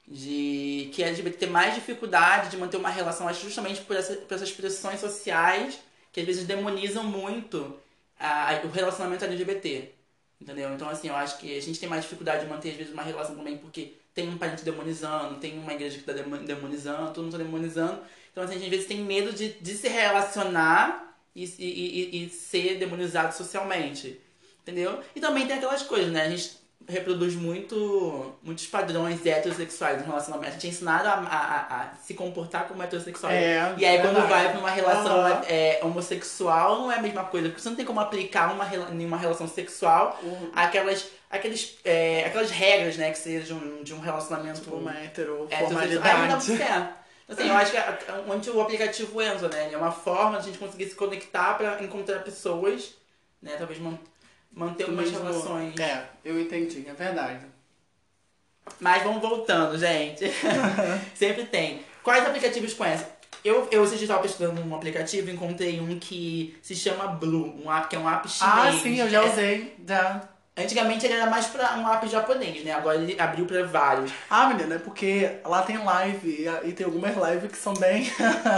de 0.10 0.90
que 0.94 1.04
LGBT 1.04 1.38
tem 1.38 1.50
mais 1.50 1.76
dificuldade 1.76 2.50
de 2.50 2.58
manter 2.58 2.78
uma 2.78 2.90
relação, 2.90 3.28
acho 3.28 3.44
justamente 3.46 3.82
por, 3.82 3.96
essa, 3.96 4.16
por 4.16 4.34
essas 4.36 4.52
pressões 4.52 5.00
sociais 5.00 5.80
que 6.12 6.20
às 6.22 6.26
vezes 6.26 6.48
demonizam 6.48 7.04
muito 7.04 7.78
a- 8.20 8.60
o 8.64 8.70
relacionamento 8.70 9.24
LGBT. 9.26 9.90
Entendeu? 10.42 10.74
Então, 10.74 10.90
assim, 10.90 11.10
eu 11.10 11.16
acho 11.16 11.38
que 11.38 11.58
a 11.58 11.62
gente 11.62 11.80
tem 11.80 11.90
mais 11.90 12.04
dificuldade 12.04 12.44
de 12.46 12.50
manter, 12.50 12.72
às 12.72 12.78
vezes, 12.78 12.94
uma 12.94 13.04
relação 13.04 13.36
também 13.36 13.58
porque 13.58 13.94
tem 14.14 14.28
um 14.30 14.38
parente 14.38 14.64
demonizando, 14.64 15.36
tem 15.40 15.60
uma 15.60 15.74
igreja 15.74 15.98
que 15.98 16.04
tá 16.04 16.14
demo- 16.14 16.38
demonizando, 16.38 17.14
todo 17.14 17.24
mundo 17.24 17.34
tá 17.34 17.38
demonizando. 17.44 18.02
Então, 18.32 18.44
assim, 18.44 18.54
a 18.56 18.58
gente 18.58 18.66
às 18.66 18.72
vezes 18.72 18.88
tem 18.88 19.00
medo 19.04 19.34
de, 19.34 19.50
de 19.54 19.76
se 19.76 19.88
relacionar 19.90 21.18
e, 21.36 21.44
e, 21.44 22.20
e, 22.22 22.26
e 22.26 22.30
ser 22.30 22.78
demonizado 22.80 23.36
socialmente. 23.36 24.20
Entendeu? 24.62 25.02
E 25.16 25.20
também 25.20 25.46
tem 25.48 25.58
aquelas 25.58 25.82
coisas, 25.84 26.12
né? 26.12 26.24
A 26.24 26.30
gente 26.30 26.59
reproduz 26.88 27.36
muito, 27.36 28.34
muitos 28.42 28.66
padrões 28.66 29.24
heterossexuais 29.26 30.00
no 30.00 30.06
relacionamento. 30.08 30.50
A 30.50 30.54
gente 30.54 30.68
é 30.68 30.70
ensinado 30.70 31.08
a, 31.08 31.14
a, 31.14 31.82
a- 31.82 31.90
se 32.04 32.14
comportar 32.16 32.68
como 32.68 32.82
heterossexual. 32.82 33.32
É, 33.32 33.76
e 33.78 33.86
aí 33.86 34.00
quando 34.00 34.16
verdade. 34.16 34.28
vai 34.30 34.50
pra 34.52 34.60
uma 34.60 34.70
relação 34.72 35.20
Aham. 35.26 35.42
é, 35.48 35.80
homossexual, 35.84 36.80
não 36.80 36.92
é 36.92 36.96
a 36.98 37.02
mesma 37.02 37.26
coisa. 37.26 37.50
Porque 37.50 37.62
você 37.62 37.70
não 37.70 37.76
tem 37.76 37.86
como 37.86 38.00
aplicar 38.00 38.52
uma, 38.54 38.64
rela- 38.64 38.90
em 38.92 39.06
uma 39.06 39.18
relação 39.18 39.48
sexual 39.48 40.20
aquelas, 40.56 41.08
aqueles, 41.30 41.78
é, 41.86 42.26
aquelas 42.26 42.50
regras, 42.50 42.98
né? 42.98 43.12
Que 43.12 43.18
sejam 43.20 43.84
de 43.84 43.94
um 43.94 44.00
relacionamento 44.00 44.62
Tipo, 44.62 44.76
uma 44.78 44.94
não 46.18 46.28
dá 46.28 46.40
certo. 46.58 47.00
Então, 47.32 47.38
Assim, 47.46 47.48
eu 47.50 47.56
acho 47.58 47.72
que 47.72 47.78
a- 47.78 48.00
onde 48.28 48.50
o 48.50 48.60
aplicativo 48.60 49.22
entra, 49.22 49.48
né? 49.50 49.66
Ele 49.66 49.76
é 49.76 49.78
uma 49.78 49.92
forma 49.92 50.32
de 50.32 50.38
a 50.38 50.42
gente 50.42 50.58
conseguir 50.58 50.90
se 50.90 50.96
conectar 50.96 51.54
pra 51.56 51.84
encontrar 51.84 52.24
pessoas, 52.24 52.96
né? 53.40 53.56
Talvez 53.58 53.80
manter 54.52 54.86
umas 54.90 55.10
mesmo- 55.12 55.24
relações. 55.28 55.80
É, 55.80 56.04
eu 56.24 56.40
entendi, 56.40 56.86
é 56.88 56.94
verdade. 56.94 57.40
Mas 58.80 59.04
vamos 59.04 59.22
voltando, 59.22 59.78
gente. 59.78 60.26
Sempre 61.16 61.46
tem. 61.46 61.82
Quais 62.04 62.26
aplicativos 62.26 62.74
conhece? 62.74 63.06
Eu, 63.44 63.68
eu 63.72 63.84
dias 63.86 64.02
estava 64.02 64.22
pesquisando 64.22 64.62
um 64.62 64.76
aplicativo 64.76 65.32
encontrei 65.32 65.80
um 65.80 65.98
que 65.98 66.58
se 66.62 66.76
chama 66.76 67.08
Blue, 67.08 67.56
um 67.64 67.72
app 67.72 67.88
que 67.88 67.96
é 67.96 68.00
um 68.00 68.10
app 68.10 68.28
chinês. 68.30 68.54
Ah, 68.54 68.72
sim, 68.82 69.00
eu 69.00 69.10
já 69.10 69.24
É, 69.24 69.30
usei. 69.30 69.76
Já. 69.88 70.22
antigamente 70.58 71.06
ele 71.06 71.14
era 71.16 71.26
mais 71.30 71.48
pra 71.48 71.78
um 71.78 71.88
app 71.90 72.06
japonês, 72.08 72.64
né? 72.66 72.74
Agora 72.74 72.98
ele 73.02 73.20
abriu 73.20 73.46
pra 73.46 73.64
vários. 73.64 74.12
Ah, 74.30 74.48
menina, 74.50 74.76
é 74.76 74.80
porque 74.80 75.30
lá 75.46 75.62
tem 75.62 75.78
live 75.78 76.28
e, 76.30 76.68
e 76.70 76.74
tem 76.74 76.86
algumas 76.86 77.16
lives 77.16 77.50
que 77.52 77.58
são 77.58 77.74
bem. 77.76 78.12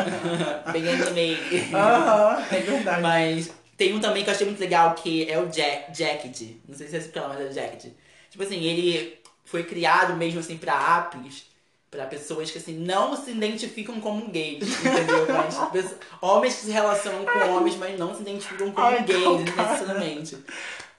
Bem 0.73 0.89
anime. 0.89 1.37
Aham, 1.75 2.43
é 2.51 2.59
verdade. 2.59 3.01
Mas 3.01 3.51
tem 3.83 3.93
um 3.95 3.99
também 3.99 4.23
que 4.23 4.29
eu 4.29 4.33
achei 4.35 4.45
muito 4.45 4.59
legal, 4.59 4.93
que 4.93 5.27
é 5.29 5.39
o 5.39 5.47
Jack, 5.47 5.97
Jacket. 5.97 6.41
Não 6.67 6.77
sei 6.77 6.87
se 6.87 6.95
é 6.95 6.99
esse 6.99 7.09
pela, 7.09 7.29
mas 7.29 7.39
é 7.41 7.45
o 7.45 7.51
Jacket. 7.51 7.91
Tipo 8.29 8.43
assim, 8.43 8.63
ele 8.63 9.17
foi 9.43 9.63
criado 9.63 10.15
mesmo 10.15 10.39
assim 10.39 10.55
pra 10.55 10.73
apps, 10.99 11.45
pra 11.89 12.05
pessoas 12.05 12.51
que 12.51 12.59
assim 12.59 12.73
não 12.77 13.17
se 13.17 13.31
identificam 13.31 13.99
como 13.99 14.27
gays, 14.29 14.63
entendeu? 14.63 15.25
Mas 15.33 15.55
pessoas- 15.71 15.97
homens 16.21 16.55
que 16.57 16.61
se 16.65 16.71
relacionam 16.71 17.25
com 17.25 17.39
homens, 17.55 17.75
mas 17.75 17.97
não 17.99 18.13
se 18.15 18.21
identificam 18.21 18.71
como 18.71 18.87
Ai, 18.87 19.03
gays 19.03 19.23
não, 19.23 19.39
necessariamente. 19.39 20.37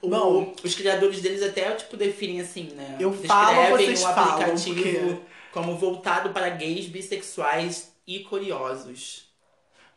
O- 0.01 0.09
Não. 0.09 0.53
os 0.63 0.75
criadores 0.75 1.21
deles 1.21 1.41
até 1.41 1.71
tipo 1.71 1.95
definem 1.97 2.41
assim, 2.41 2.65
né? 2.75 2.97
Eu 2.99 3.11
falo, 3.13 3.47
Descrevem 3.55 3.85
vocês 3.85 3.99
o 4.01 4.03
falam, 4.13 4.23
aplicativo 4.41 4.75
porque- 4.75 5.15
como 5.53 5.77
voltado 5.77 6.29
para 6.31 6.49
gays, 6.49 6.85
bissexuais 6.87 7.93
e 8.05 8.19
curiosos. 8.19 9.31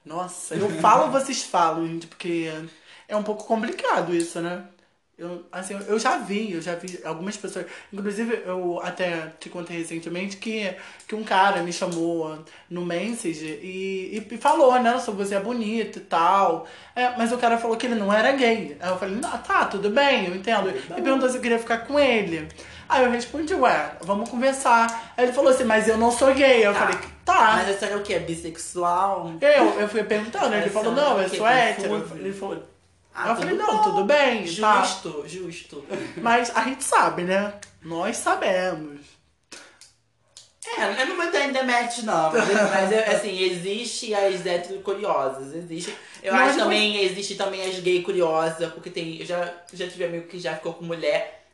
Nossa, 0.06 0.54
eu 0.54 0.70
falo, 0.70 1.10
vocês 1.10 1.42
falam, 1.42 1.86
gente, 1.86 2.06
porque 2.06 2.46
é 3.08 3.16
um 3.16 3.24
pouco 3.24 3.44
complicado 3.44 4.14
isso, 4.14 4.40
né? 4.40 4.68
Eu, 5.18 5.46
assim, 5.50 5.78
eu 5.88 5.98
já 5.98 6.18
vi, 6.18 6.52
eu 6.52 6.60
já 6.60 6.74
vi 6.74 7.00
algumas 7.02 7.38
pessoas. 7.38 7.64
Inclusive, 7.90 8.42
eu 8.44 8.78
até 8.82 9.32
te 9.40 9.48
contei 9.48 9.78
recentemente 9.78 10.36
que, 10.36 10.74
que 11.08 11.14
um 11.14 11.24
cara 11.24 11.62
me 11.62 11.72
chamou 11.72 12.38
no 12.68 12.84
Message 12.84 13.46
e, 13.62 14.22
e 14.30 14.36
falou, 14.36 14.78
né, 14.82 14.98
sobre 14.98 15.24
você 15.24 15.34
é 15.36 15.40
bonito 15.40 16.00
e 16.00 16.02
tal. 16.02 16.66
É, 16.94 17.16
mas 17.16 17.32
o 17.32 17.38
cara 17.38 17.56
falou 17.56 17.78
que 17.78 17.86
ele 17.86 17.94
não 17.94 18.12
era 18.12 18.32
gay. 18.32 18.76
Aí 18.78 18.90
eu 18.90 18.98
falei, 18.98 19.16
não, 19.16 19.30
tá, 19.38 19.64
tudo 19.64 19.88
bem, 19.88 20.26
eu 20.26 20.34
entendo. 20.36 20.68
E 20.70 21.00
perguntou 21.00 21.30
se 21.30 21.36
eu 21.38 21.40
queria 21.40 21.58
ficar 21.58 21.78
com 21.86 21.98
ele. 21.98 22.46
Aí 22.86 23.02
eu 23.02 23.10
respondi, 23.10 23.54
ué, 23.54 23.92
vamos 24.02 24.28
conversar. 24.28 25.14
Aí 25.16 25.24
ele 25.24 25.32
falou 25.32 25.50
assim, 25.50 25.64
mas 25.64 25.88
eu 25.88 25.96
não 25.96 26.12
sou 26.12 26.34
gay. 26.34 26.66
Eu 26.66 26.74
Tá. 26.74 26.80
falei, 26.80 26.98
tá. 27.24 27.52
Mas 27.56 27.68
a 27.68 27.70
história 27.72 27.94
é 27.94 27.96
o 27.96 28.02
quê? 28.02 28.12
É 28.14 28.18
bissexual? 28.18 29.32
Eu, 29.40 29.80
eu 29.80 29.88
fui 29.88 30.02
perguntando, 30.04 30.54
ele 30.54 30.68
falou, 30.68 30.92
não, 30.92 31.20
eu 31.22 31.28
sou 31.30 31.46
hétero. 31.48 32.06
Ele 32.16 32.32
falou, 32.34 32.62
Ah, 33.18 33.30
eu 33.30 33.36
falei, 33.36 33.54
não, 33.56 33.66
bom. 33.78 33.82
tudo 33.82 34.04
bem, 34.04 34.44
tá. 34.56 34.82
Justo, 34.82 35.24
justo. 35.26 35.84
Mas 36.18 36.54
a 36.54 36.62
gente 36.64 36.84
sabe, 36.84 37.22
né? 37.22 37.54
Nós 37.82 38.16
sabemos. 38.18 39.00
É, 40.78 41.02
eu 41.02 41.06
não 41.06 41.16
vou 41.16 41.24
entrar 41.24 41.44
em 41.46 41.52
deméritos, 41.52 42.02
não. 42.02 42.32
Mas, 42.32 42.48
mas 42.48 42.92
assim, 43.14 43.38
existe 43.40 44.12
as 44.14 44.44
hétero 44.44 44.80
curiosas. 44.80 45.54
Existe. 45.54 45.96
Eu 46.22 46.32
Não, 46.32 46.40
acho 46.40 46.54
mas- 46.54 46.62
também, 46.62 46.96
existe 47.04 47.36
também 47.36 47.62
as 47.70 47.78
gay 47.80 48.02
curiosas, 48.02 48.72
porque 48.72 48.90
tem. 48.90 49.20
Eu 49.20 49.24
já, 49.26 49.54
já 49.72 49.88
tive 49.88 50.04
amigo 50.04 50.26
que 50.26 50.38
já 50.40 50.54
ficou 50.56 50.74
com 50.74 50.84
mulher. 50.84 51.44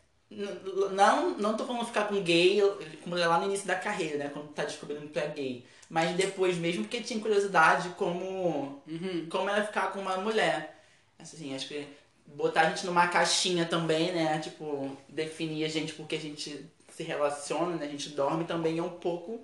Não, 0.93 1.31
não 1.37 1.55
tô 1.57 1.67
falando 1.67 1.85
ficar 1.85 2.09
com 2.09 2.23
gay, 2.23 2.63
com 3.05 3.11
mulher 3.11 3.27
lá 3.27 3.39
no 3.39 3.45
início 3.45 3.67
da 3.67 3.75
carreira, 3.75 4.17
né? 4.17 4.31
Quando 4.33 4.49
tá 4.49 4.65
descobrindo 4.65 5.03
que 5.03 5.09
tu 5.09 5.19
é 5.19 5.29
gay. 5.29 5.67
Mas 5.91 6.17
depois 6.17 6.57
mesmo, 6.57 6.85
porque 6.85 7.03
tinha 7.03 7.21
curiosidade 7.21 7.91
como. 7.91 8.83
Como 9.31 9.49
era 9.51 9.63
ficar 9.63 9.93
com 9.93 10.01
uma 10.01 10.17
mulher. 10.17 10.82
Assim, 11.23 11.55
acho 11.55 11.69
que 11.69 11.87
botar 12.27 12.63
a 12.63 12.65
gente 12.71 12.87
numa 12.87 13.07
caixinha 13.09 13.65
também, 13.67 14.13
né? 14.13 14.39
Tipo, 14.39 14.97
definir 15.09 15.65
a 15.65 15.69
gente 15.69 15.93
porque 15.95 16.17
a 16.17 16.21
gente 16.21 16.65
se 16.95 17.03
relaciona, 17.03 17.77
né? 17.77 17.87
A 17.87 17.89
gente 17.89 18.11
dorme 18.11 18.45
também 18.45 18.79
é 18.79 18.83
um 18.83 18.89
pouco 18.91 19.41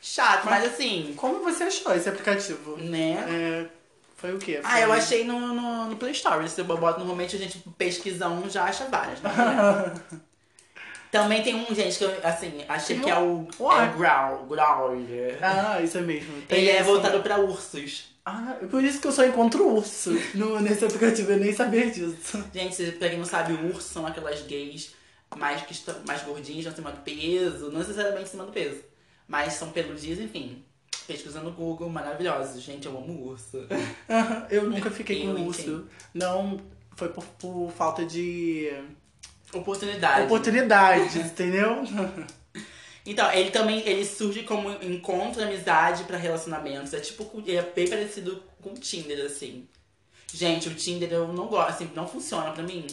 chato, 0.00 0.44
mas, 0.46 0.62
Mas- 0.64 0.72
assim, 0.74 1.14
Como 1.16 1.40
você 1.42 1.64
achou 1.64 1.94
esse 1.94 2.08
aplicativo? 2.08 2.76
né? 2.78 3.24
É, 3.28 3.66
foi 4.16 4.34
o 4.34 4.38
quê? 4.38 4.60
Ah, 4.64 4.80
eu 4.80 4.88
Foi- 4.88 4.98
achei 4.98 5.24
no, 5.24 5.38
no, 5.54 5.84
no 5.86 5.96
Play 5.96 6.12
Store. 6.12 6.48
Se 6.48 6.60
eu 6.60 6.64
boto 6.64 6.98
normalmente 6.98 7.36
a 7.36 7.38
gente 7.38 7.58
pesquisa 7.76 8.28
um, 8.28 8.48
já 8.48 8.64
acha 8.64 8.86
várias, 8.86 9.20
né? 9.20 9.30
Também 11.10 11.42
tem 11.42 11.54
um, 11.56 11.74
gente, 11.74 11.98
que 11.98 12.04
eu, 12.04 12.16
assim, 12.22 12.64
achei 12.68 12.94
Tem 12.96 13.04
que 13.04 13.10
é 13.10 13.18
o, 13.18 13.40
um- 13.40 13.48
é 13.58 13.62
Uai. 13.62 13.88
o 13.88 13.92
Growl, 13.98 14.46
Growler. 14.46 15.38
Ah, 15.42 15.80
isso 15.82 15.98
é 15.98 16.02
mesmo. 16.02 16.40
Tem 16.42 16.60
Ele 16.60 16.70
é 16.70 16.82
voltado 16.84 17.20
pra 17.20 17.36
ursos. 17.38 18.09
Ah, 18.24 18.56
por 18.70 18.84
isso 18.84 19.00
que 19.00 19.06
eu 19.06 19.12
só 19.12 19.24
encontro 19.24 19.66
urso 19.68 20.10
no, 20.34 20.60
nesse 20.60 20.84
aplicativo, 20.84 21.32
eu 21.32 21.38
nem 21.38 21.52
sabia 21.52 21.90
disso. 21.90 22.44
Gente, 22.54 22.92
pra 22.92 23.08
quem 23.08 23.18
não 23.18 23.24
sabe, 23.24 23.54
ursos 23.54 23.84
são 23.90 24.06
aquelas 24.06 24.42
gays 24.42 24.94
mais, 25.36 25.62
que 25.62 25.72
estão, 25.72 25.94
mais 26.06 26.22
gordinhas, 26.22 26.66
acima 26.66 26.92
do 26.92 27.00
peso. 27.00 27.70
Não 27.70 27.78
necessariamente 27.80 28.24
acima 28.24 28.44
do 28.44 28.52
peso. 28.52 28.80
Mas 29.26 29.54
são 29.54 29.70
peludinhas, 29.70 30.18
enfim. 30.18 30.62
Pesquisando 31.06 31.46
no 31.46 31.52
Google, 31.52 31.88
maravilhosos. 31.88 32.62
Gente, 32.62 32.86
eu 32.86 32.96
amo 32.96 33.26
urso. 33.30 33.66
Eu 34.50 34.68
nunca 34.70 34.90
fiquei 34.92 35.22
com 35.22 35.30
Eu 35.30 35.46
urso. 35.46 35.86
Não, 36.12 36.60
foi 36.96 37.08
por, 37.08 37.24
por 37.24 37.70
falta 37.72 38.04
de 38.04 38.70
Oportunidade. 39.52 40.22
oportunidades, 40.26 41.16
entendeu? 41.16 41.82
Então, 43.10 43.30
ele 43.32 43.50
também 43.50 43.80
ele 43.80 44.04
surge 44.04 44.44
como 44.44 44.70
encontro, 44.82 45.42
amizade 45.42 46.04
pra 46.04 46.16
relacionamentos. 46.16 46.94
É 46.94 47.00
tipo, 47.00 47.28
ele 47.44 47.56
é 47.56 47.62
bem 47.62 47.88
parecido 47.88 48.42
com 48.62 48.70
o 48.70 48.74
Tinder, 48.78 49.24
assim. 49.26 49.68
Gente, 50.32 50.68
o 50.68 50.74
Tinder 50.74 51.12
eu 51.12 51.28
não 51.32 51.46
gosto, 51.48 51.70
assim, 51.70 51.90
não 51.94 52.06
funciona 52.08 52.52
pra 52.52 52.62
mim. 52.62 52.86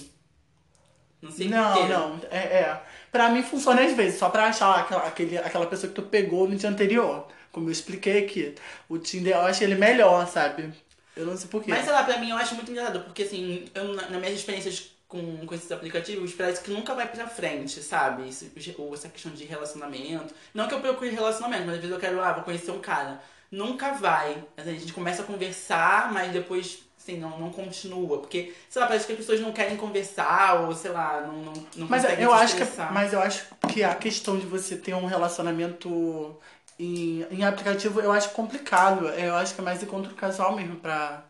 Não 1.21 1.31
sei 1.31 1.47
Não, 1.47 1.73
porquê. 1.73 1.87
não. 1.87 2.19
É, 2.31 2.37
é. 2.61 2.83
Pra 3.11 3.29
mim 3.29 3.41
funciona 3.43 3.83
às 3.83 3.93
vezes, 3.93 4.19
só 4.19 4.29
pra 4.29 4.47
achar 4.47 4.79
aquela, 4.79 5.07
aquele, 5.07 5.37
aquela 5.37 5.65
pessoa 5.67 5.89
que 5.89 5.95
tu 5.95 6.03
pegou 6.03 6.47
no 6.47 6.55
dia 6.55 6.69
anterior. 6.69 7.27
Como 7.51 7.67
eu 7.67 7.71
expliquei 7.71 8.23
aqui. 8.23 8.55
O 8.87 8.97
Tinder 8.99 9.35
eu 9.35 9.41
acho 9.41 9.63
ele 9.63 9.75
melhor, 9.75 10.27
sabe? 10.27 10.73
Eu 11.15 11.25
não 11.25 11.35
sei 11.37 11.47
porquê. 11.49 11.71
Mas 11.71 11.83
sei 11.85 11.93
lá, 11.93 12.03
pra 12.03 12.17
mim 12.19 12.29
eu 12.29 12.37
acho 12.37 12.55
muito 12.55 12.69
engraçado, 12.71 13.01
porque 13.03 13.23
assim, 13.23 13.65
eu, 13.73 13.93
na, 13.95 14.09
nas 14.09 14.19
minhas 14.19 14.35
experiências 14.35 14.91
com, 15.07 15.45
com 15.45 15.55
esses 15.55 15.71
aplicativos, 15.71 16.33
parece 16.33 16.61
que 16.61 16.71
nunca 16.71 16.93
vai 16.93 17.07
pra 17.07 17.27
frente, 17.27 17.81
sabe? 17.81 18.27
Isso, 18.27 18.51
ou 18.77 18.93
essa 18.93 19.07
questão 19.09 19.31
de 19.31 19.45
relacionamento. 19.45 20.33
Não 20.53 20.67
que 20.67 20.73
eu 20.73 20.81
procure 20.81 21.09
relacionamento, 21.11 21.65
mas 21.65 21.75
às 21.75 21.81
vezes 21.81 21.93
eu 21.93 21.99
quero, 21.99 22.21
ah, 22.21 22.33
vou 22.33 22.43
conhecer 22.43 22.71
um 22.71 22.79
cara. 22.79 23.21
Nunca 23.49 23.93
vai. 23.93 24.43
Assim, 24.57 24.71
a 24.71 24.79
gente 24.79 24.91
começa 24.93 25.21
a 25.21 25.25
conversar, 25.25 26.11
mas 26.11 26.31
depois, 26.33 26.79
assim, 26.97 27.17
não, 27.17 27.39
não 27.39 27.49
continua. 27.51 28.19
Porque, 28.19 28.53
sei 28.69 28.81
lá, 28.81 28.87
parece 28.87 29.05
que 29.05 29.13
as 29.13 29.17
pessoas 29.19 29.39
não 29.39 29.53
querem 29.53 29.77
conversar, 29.77 30.61
ou 30.61 30.75
sei 30.75 30.91
lá, 30.91 31.21
não, 31.21 31.33
não, 31.41 31.53
não 31.77 31.87
Mas 31.87 32.03
conseguem 32.03 32.25
eu 32.25 32.33
acho 32.33 32.55
que, 32.57 32.63
expressar. 32.63 32.91
mas 32.91 33.13
eu 33.13 33.21
acho 33.21 33.45
que 33.69 33.83
a 33.83 33.95
questão 33.95 34.37
de 34.37 34.45
você 34.45 34.75
ter 34.75 34.93
um 34.93 35.05
relacionamento 35.05 36.37
em, 36.77 37.25
em 37.31 37.45
aplicativo, 37.45 38.01
eu 38.01 38.11
acho 38.11 38.31
complicado. 38.31 39.07
Eu 39.09 39.35
acho 39.35 39.55
que 39.55 39.61
é 39.61 39.63
mais 39.63 39.81
encontro 39.81 40.13
casual 40.15 40.55
mesmo 40.55 40.75
pra, 40.77 41.23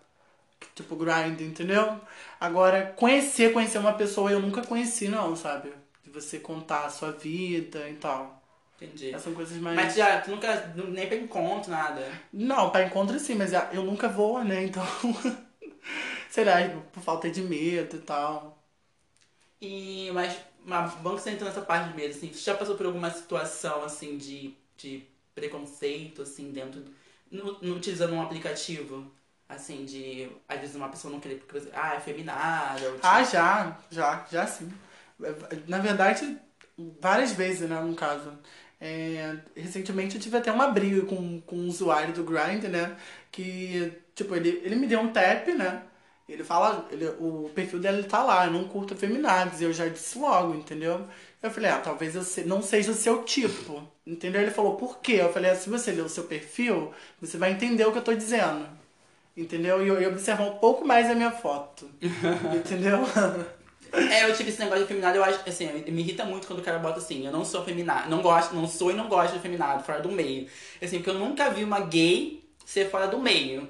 tipo, 0.76 0.96
grind, 0.96 1.40
entendeu? 1.42 2.00
Agora, 2.40 2.94
conhecer, 2.98 3.54
conhecer 3.54 3.78
uma 3.80 3.94
pessoa 3.94 4.32
eu 4.32 4.40
nunca 4.40 4.62
conheci, 4.66 5.08
não, 5.08 5.36
sabe? 5.36 5.74
De 6.04 6.10
você 6.12 6.40
contar 6.40 6.86
a 6.86 6.90
sua 6.90 7.12
vida 7.12 7.90
e 7.90 7.96
tal. 7.96 8.42
Entendi. 8.80 9.10
Essas 9.10 9.24
são 9.24 9.34
coisas 9.34 9.58
mais... 9.58 9.76
Mas 9.76 9.96
já, 9.96 10.22
tu 10.22 10.32
nunca, 10.32 10.68
nu- 10.76 10.88
nem 10.90 11.08
pra 11.08 11.18
encontro, 11.18 11.72
nada. 11.72 12.04
Não, 12.32 12.70
pra 12.70 12.84
encontro 12.86 13.20
sim, 13.20 13.36
mas 13.36 13.52
eu 13.74 13.84
nunca 13.84 14.08
vou, 14.08 14.44
né? 14.44 14.64
Então, 14.66 14.84
sei 16.30 16.44
lá, 16.46 16.54
por 16.94 17.02
falta 17.04 17.30
de 17.30 17.42
medo 17.42 17.98
e 17.98 18.00
tal. 18.00 18.58
E, 19.62 20.12
mas, 20.12 20.38
mas 20.66 20.94
que 20.94 21.02
você 21.02 21.32
entrou 21.32 21.48
nessa 21.50 21.62
parte 21.62 21.90
de 21.90 21.96
medo, 21.96 22.16
assim, 22.16 22.32
você 22.32 22.40
já 22.42 22.56
passou 22.56 22.76
por 22.78 22.86
alguma 22.86 23.10
situação, 23.10 23.84
assim, 23.84 24.18
de, 24.18 24.54
de 24.78 25.04
preconceito, 25.34 26.22
assim, 26.22 26.52
dentro, 26.52 26.84
no, 27.32 27.60
no- 27.62 27.76
utilizando 27.76 28.14
um 28.14 28.22
aplicativo, 28.22 29.12
assim, 29.50 29.86
de, 29.86 30.30
às 30.48 30.60
vezes 30.60 30.75
uma 30.75 30.89
pessoa 30.89 31.12
não 31.13 31.20
querer, 31.20 31.36
porque 31.38 31.60
você, 31.60 31.70
ah, 31.74 31.96
é 31.96 32.00
feminada, 32.00 32.86
ou 32.89 32.96
tipo, 33.00 33.08
Ah, 33.08 33.24
já, 33.24 33.77
já, 33.89 34.25
já 34.30 34.48
sim. 34.48 34.72
Na 35.68 35.80
verdade, 35.80 36.38
várias 37.01 37.32
vezes, 37.32 37.70
né, 37.70 37.80
no 37.82 37.96
caso. 37.96 38.38
É, 38.80 39.36
recentemente 39.56 40.16
eu 40.16 40.22
tive 40.22 40.38
até 40.38 40.51
uma 40.51 40.68
briga 40.68 41.06
com, 41.06 41.42
com 41.42 41.56
um 41.56 41.68
usuário 41.68 42.13
do 42.13 42.24
Grind, 42.24 42.63
né? 42.66 42.96
Que, 43.32 43.92
tipo, 44.16 44.36
ele, 44.36 44.50
ele 44.63 44.75
me 44.75 44.86
deu 44.88 45.00
um 45.00 45.12
tap, 45.12 45.48
né? 45.50 45.84
Ele 46.30 46.44
fala, 46.44 46.88
ele, 46.92 47.08
o 47.20 47.50
perfil 47.56 47.80
dele 47.80 48.04
tá 48.04 48.22
lá, 48.24 48.46
eu 48.46 48.51
não 48.51 48.68
curto 48.68 48.94
afeminados. 48.94 49.62
E 49.62 49.63
eu 49.63 49.74
já 49.74 49.88
disse 49.88 50.18
logo, 50.20 50.54
entendeu? 50.54 51.08
Eu 51.42 51.50
falei, 51.50 51.72
ah, 51.72 51.80
talvez 51.80 52.16
eu 52.16 52.24
se- 52.24 52.44
não 52.44 52.62
seja 52.62 52.92
o 52.92 52.96
seu 52.96 53.24
tipo. 53.24 53.82
Entendeu? 54.06 54.42
Ele 54.42 54.51
falou, 54.51 54.75
por 54.75 55.00
quê? 55.00 55.13
Eu 55.22 55.32
falei, 55.34 55.51
ah, 55.51 55.56
se 55.56 55.70
você 55.70 55.92
ler 55.92 56.01
o 56.04 56.10
seu 56.10 56.25
perfil, 56.25 56.94
você 57.20 57.38
vai 57.38 57.51
entender 57.51 57.86
o 57.86 57.92
que 57.92 57.98
eu 58.00 58.04
tô 58.04 58.13
dizendo. 58.13 58.68
Entendeu? 59.38 59.82
E 59.84 59.88
eu 59.88 60.01
ia 60.01 60.10
observar 60.10 60.44
um 60.46 60.58
pouco 60.58 60.86
mais 60.86 61.10
a 61.10 61.15
minha 61.15 61.32
foto. 61.32 61.89
entendeu? 62.51 63.00
É, 64.10 64.24
eu 64.29 64.34
tive 64.36 64.50
esse 64.50 64.60
negócio 64.60 64.79
de 64.79 64.86
afeminado, 64.86 65.17
eu 65.17 65.24
acho, 65.24 65.48
assim, 65.48 65.65
me 65.91 66.01
irrita 66.01 66.24
muito 66.25 66.48
quando 66.48 66.60
o 66.60 66.63
cara 66.63 66.79
bota 66.79 67.00
assim, 67.00 67.25
eu 67.25 67.32
não 67.32 67.44
sou 67.44 67.62
afeminado, 67.62 68.10
não 68.10 68.22
gosto, 68.22 68.56
não 68.56 68.67
sou 68.67 68.91
e 68.91 68.94
não 68.94 69.10
gosto 69.10 69.34
de 69.34 69.39
afeminado, 69.39 69.84
fora 69.84 70.01
do 70.01 70.10
meio. 70.12 70.48
Assim, 70.82 70.98
porque 70.98 71.10
eu 71.10 71.20
nunca 71.20 71.50
vi 71.50 71.63
uma 71.63 71.82
gay 71.82 72.50
ser 72.65 72.89
fora 72.89 73.08
do 73.08 73.20
meio, 73.20 73.67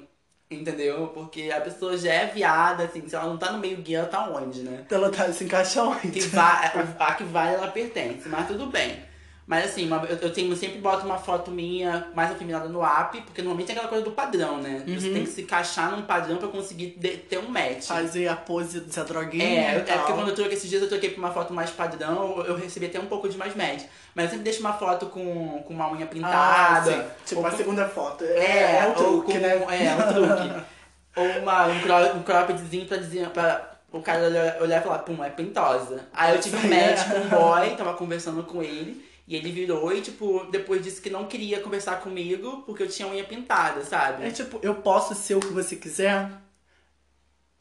entendeu? 0.50 1.08
Porque 1.08 1.50
a 1.50 1.60
pessoa 1.60 1.96
já 1.96 2.12
é 2.12 2.26
viada, 2.26 2.84
assim, 2.84 3.08
se 3.08 3.16
ela 3.16 3.26
não 3.26 3.36
tá 3.36 3.50
no 3.52 3.58
meio 3.58 3.78
gay, 3.78 3.96
ela 3.96 4.06
tá 4.08 4.28
onde, 4.30 4.62
né? 4.62 4.86
Ela 4.90 5.10
tá, 5.10 5.32
se 5.32 5.44
encaixa 5.44 5.82
Que 6.12 6.20
onde? 6.20 6.20
vai, 6.22 6.66
a 6.98 7.14
que 7.14 7.24
vale 7.24 7.54
ela 7.54 7.68
pertence, 7.68 8.28
mas 8.28 8.46
tudo 8.46 8.66
bem. 8.66 9.07
Mas 9.48 9.64
assim, 9.64 9.86
uma- 9.86 10.04
eu, 10.04 10.16
eu 10.18 10.30
tenho, 10.30 10.52
eu 10.52 10.56
sempre 10.56 10.78
boto 10.78 11.06
uma 11.06 11.16
foto 11.16 11.50
minha 11.50 12.06
mais 12.14 12.30
afeminada 12.30 12.68
no 12.68 12.84
app, 12.84 13.18
porque 13.22 13.40
normalmente 13.40 13.70
é 13.70 13.72
aquela 13.72 13.88
coisa 13.88 14.04
do 14.04 14.10
padrão, 14.10 14.58
né? 14.58 14.84
Uhum. 14.86 15.00
Você 15.00 15.08
tem 15.10 15.24
que 15.24 15.30
se 15.30 15.40
encaixar 15.40 15.90
num 15.90 16.02
padrão 16.02 16.36
pra 16.36 16.48
conseguir 16.48 16.94
de- 16.98 17.16
ter 17.16 17.38
um 17.38 17.48
match. 17.48 17.86
Fazer 17.86 18.28
a 18.28 18.36
pose 18.36 18.80
da 18.80 19.02
droguinha 19.04 19.44
É, 19.44 19.76
é 19.76 19.80
porque 19.80 20.12
quando 20.12 20.28
eu 20.28 20.34
troquei 20.34 20.52
esses 20.52 20.68
dias, 20.68 20.82
eu 20.82 20.88
troquei 20.90 21.08
pra 21.10 21.18
uma 21.18 21.30
foto 21.32 21.54
mais 21.54 21.70
padrão, 21.70 22.36
eu- 22.36 22.44
eu 22.44 22.56
recebi 22.56 22.84
até 22.86 23.00
um 23.00 23.06
pouco 23.06 23.26
de 23.26 23.38
mais 23.38 23.56
match. 23.56 23.84
Mas 24.14 24.26
eu 24.26 24.30
sempre 24.32 24.44
deixo 24.44 24.60
uma 24.60 24.74
foto 24.74 25.06
com, 25.06 25.62
com 25.66 25.72
uma 25.72 25.90
unha 25.92 26.04
Ah, 26.04 26.08
pintada. 26.08 26.92
sim. 26.92 27.02
Tipo 27.24 27.46
a 27.46 27.50
com- 27.50 27.56
segunda 27.56 27.88
foto. 27.88 28.24
É, 28.24 28.36
É, 28.36 28.78
é 28.80 28.84
o 28.84 28.88
ou 28.90 28.94
truque, 29.22 29.32
com, 29.32 29.38
né? 29.38 29.54
É, 29.54 29.94
um 29.94 30.12
truque. 30.12 30.62
ou 31.16 31.26
uma, 31.42 31.66
um, 31.68 31.80
cro, 31.80 32.16
um 32.18 32.22
croppedzinho 32.22 32.84
pra 32.86 32.98
dizer, 32.98 33.30
pra 33.30 33.78
o 33.90 34.02
cara 34.02 34.26
olhar, 34.60 34.80
e 34.80 34.84
falar, 34.84 34.98
pum, 34.98 35.24
é 35.24 35.30
pintosa. 35.30 36.00
Aí 36.12 36.34
eu 36.34 36.40
tive 36.42 36.56
um 36.58 36.68
match 36.68 37.00
é. 37.00 37.14
com 37.14 37.18
um 37.20 37.28
boy, 37.30 37.70
tava 37.76 37.94
conversando 37.94 38.42
com 38.42 38.62
ele, 38.62 39.07
e 39.28 39.36
ele 39.36 39.52
virou 39.52 39.92
e, 39.92 40.00
tipo, 40.00 40.46
depois 40.50 40.82
disse 40.82 41.02
que 41.02 41.10
não 41.10 41.26
queria 41.26 41.60
conversar 41.60 42.00
comigo 42.00 42.62
porque 42.62 42.82
eu 42.82 42.88
tinha 42.88 43.06
unha 43.06 43.22
pintada, 43.24 43.84
sabe? 43.84 44.26
É 44.26 44.30
tipo, 44.30 44.58
eu 44.62 44.76
posso 44.76 45.14
ser 45.14 45.34
o 45.34 45.40
que 45.40 45.52
você 45.52 45.76
quiser. 45.76 46.30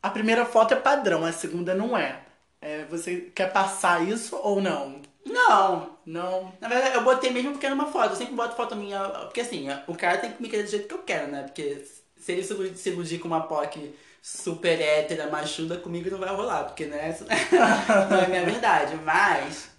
A 0.01 0.09
primeira 0.09 0.45
foto 0.45 0.73
é 0.73 0.77
padrão, 0.77 1.25
a 1.25 1.33
segunda 1.33 1.75
não 1.75 1.97
é. 1.97 2.21
É, 2.61 2.85
você 2.85 3.31
quer 3.35 3.51
passar 3.51 4.07
isso 4.07 4.37
ou 4.37 4.61
não? 4.61 5.01
Não, 5.25 5.97
Não. 6.05 6.53
Na 6.61 6.69
verdade, 6.69 6.95
eu 6.95 7.03
botei 7.03 7.31
mesmo 7.31 7.51
porque 7.51 7.65
era 7.65 7.75
uma 7.75 7.91
foto. 7.91 8.11
Eu 8.11 8.15
sempre 8.15 8.33
boto 8.33 8.55
foto 8.55 8.73
minha. 8.75 9.01
Porque 9.25 9.41
assim, 9.41 9.67
o 9.87 9.93
cara 9.95 10.17
tem 10.19 10.31
que 10.31 10.41
me 10.41 10.47
querer 10.49 10.63
do 10.63 10.69
jeito 10.69 10.87
que 10.87 10.93
eu 10.93 11.03
quero, 11.03 11.29
né? 11.29 11.43
Porque 11.43 11.85
se 12.15 12.31
ele 12.31 12.43
se 12.43 12.89
iludir, 12.89 13.19
com 13.19 13.27
uma 13.27 13.41
POC 13.45 13.93
super 14.21 14.79
hétera, 14.79 15.29
machuda, 15.29 15.77
comigo 15.77 16.09
não 16.09 16.17
vai 16.17 16.33
rolar. 16.33 16.63
Porque 16.63 16.85
né, 16.85 17.13
não 18.09 18.19
é 18.19 18.25
a 18.25 18.29
minha 18.29 18.45
verdade. 18.45 18.95
Mas. 19.03 19.69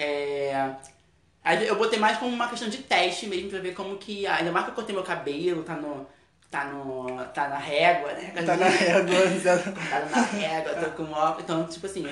É. 0.00 0.74
Eu 1.54 1.76
botei 1.76 1.98
mais 1.98 2.18
como 2.18 2.32
uma 2.32 2.48
questão 2.48 2.68
de 2.68 2.78
teste 2.78 3.26
mesmo 3.26 3.50
pra 3.50 3.58
ver 3.60 3.74
como 3.74 3.96
que. 3.98 4.26
Ainda 4.26 4.52
mais 4.52 4.64
que 4.64 4.70
eu 4.70 4.74
cortei 4.74 4.94
meu 4.94 5.04
cabelo, 5.04 5.62
tá 5.62 5.76
no. 5.76 6.06
Tá 6.50 6.64
no. 6.66 7.06
Tá 7.34 7.48
na 7.48 7.58
régua, 7.58 8.12
né? 8.12 8.32
Tá 8.34 8.56
na 8.56 8.66
régua. 8.68 9.14
Tá 9.90 10.00
na 10.10 10.22
régua, 10.22 10.74
tô 10.74 10.90
com 10.92 11.10
óculos. 11.12 11.44
Então, 11.44 11.66
tipo 11.66 11.86
assim, 11.86 12.06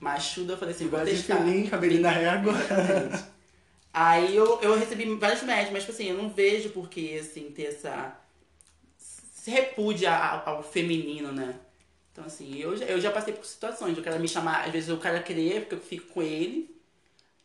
machuda, 0.00 0.52
eu 0.52 0.58
falei 0.58 0.74
assim, 0.74 0.88
vou 0.88 1.00
Igual 1.00 1.04
de 1.04 1.22
testar. 1.22 1.36
fininho, 1.38 1.70
cabelinho 1.70 2.02
na 2.02 2.10
régua. 2.10 2.52
Exatamente. 2.52 3.24
Aí 3.92 4.36
eu, 4.36 4.60
eu 4.60 4.78
recebi 4.78 5.12
vários 5.16 5.42
matches, 5.42 5.70
mas 5.72 5.82
tipo 5.82 5.92
assim, 5.92 6.08
eu 6.10 6.16
não 6.16 6.28
vejo 6.30 6.70
por 6.70 6.88
que, 6.88 7.18
assim, 7.18 7.50
ter 7.50 7.64
essa. 7.68 8.16
Se 8.98 9.50
repúdia 9.50 10.14
ao, 10.14 10.56
ao 10.56 10.62
feminino, 10.62 11.32
né? 11.32 11.54
Então, 12.12 12.24
assim, 12.24 12.56
eu 12.58 12.76
já, 12.76 12.84
eu 12.84 13.00
já 13.00 13.10
passei 13.10 13.32
por 13.32 13.44
situações. 13.44 13.96
O 13.96 14.02
cara 14.02 14.18
me 14.18 14.28
chamar, 14.28 14.66
às 14.66 14.72
vezes 14.72 14.90
o 14.90 14.98
cara 14.98 15.22
querer, 15.22 15.62
porque 15.62 15.74
eu 15.76 15.80
fico 15.80 16.12
com 16.12 16.22
ele. 16.22 16.77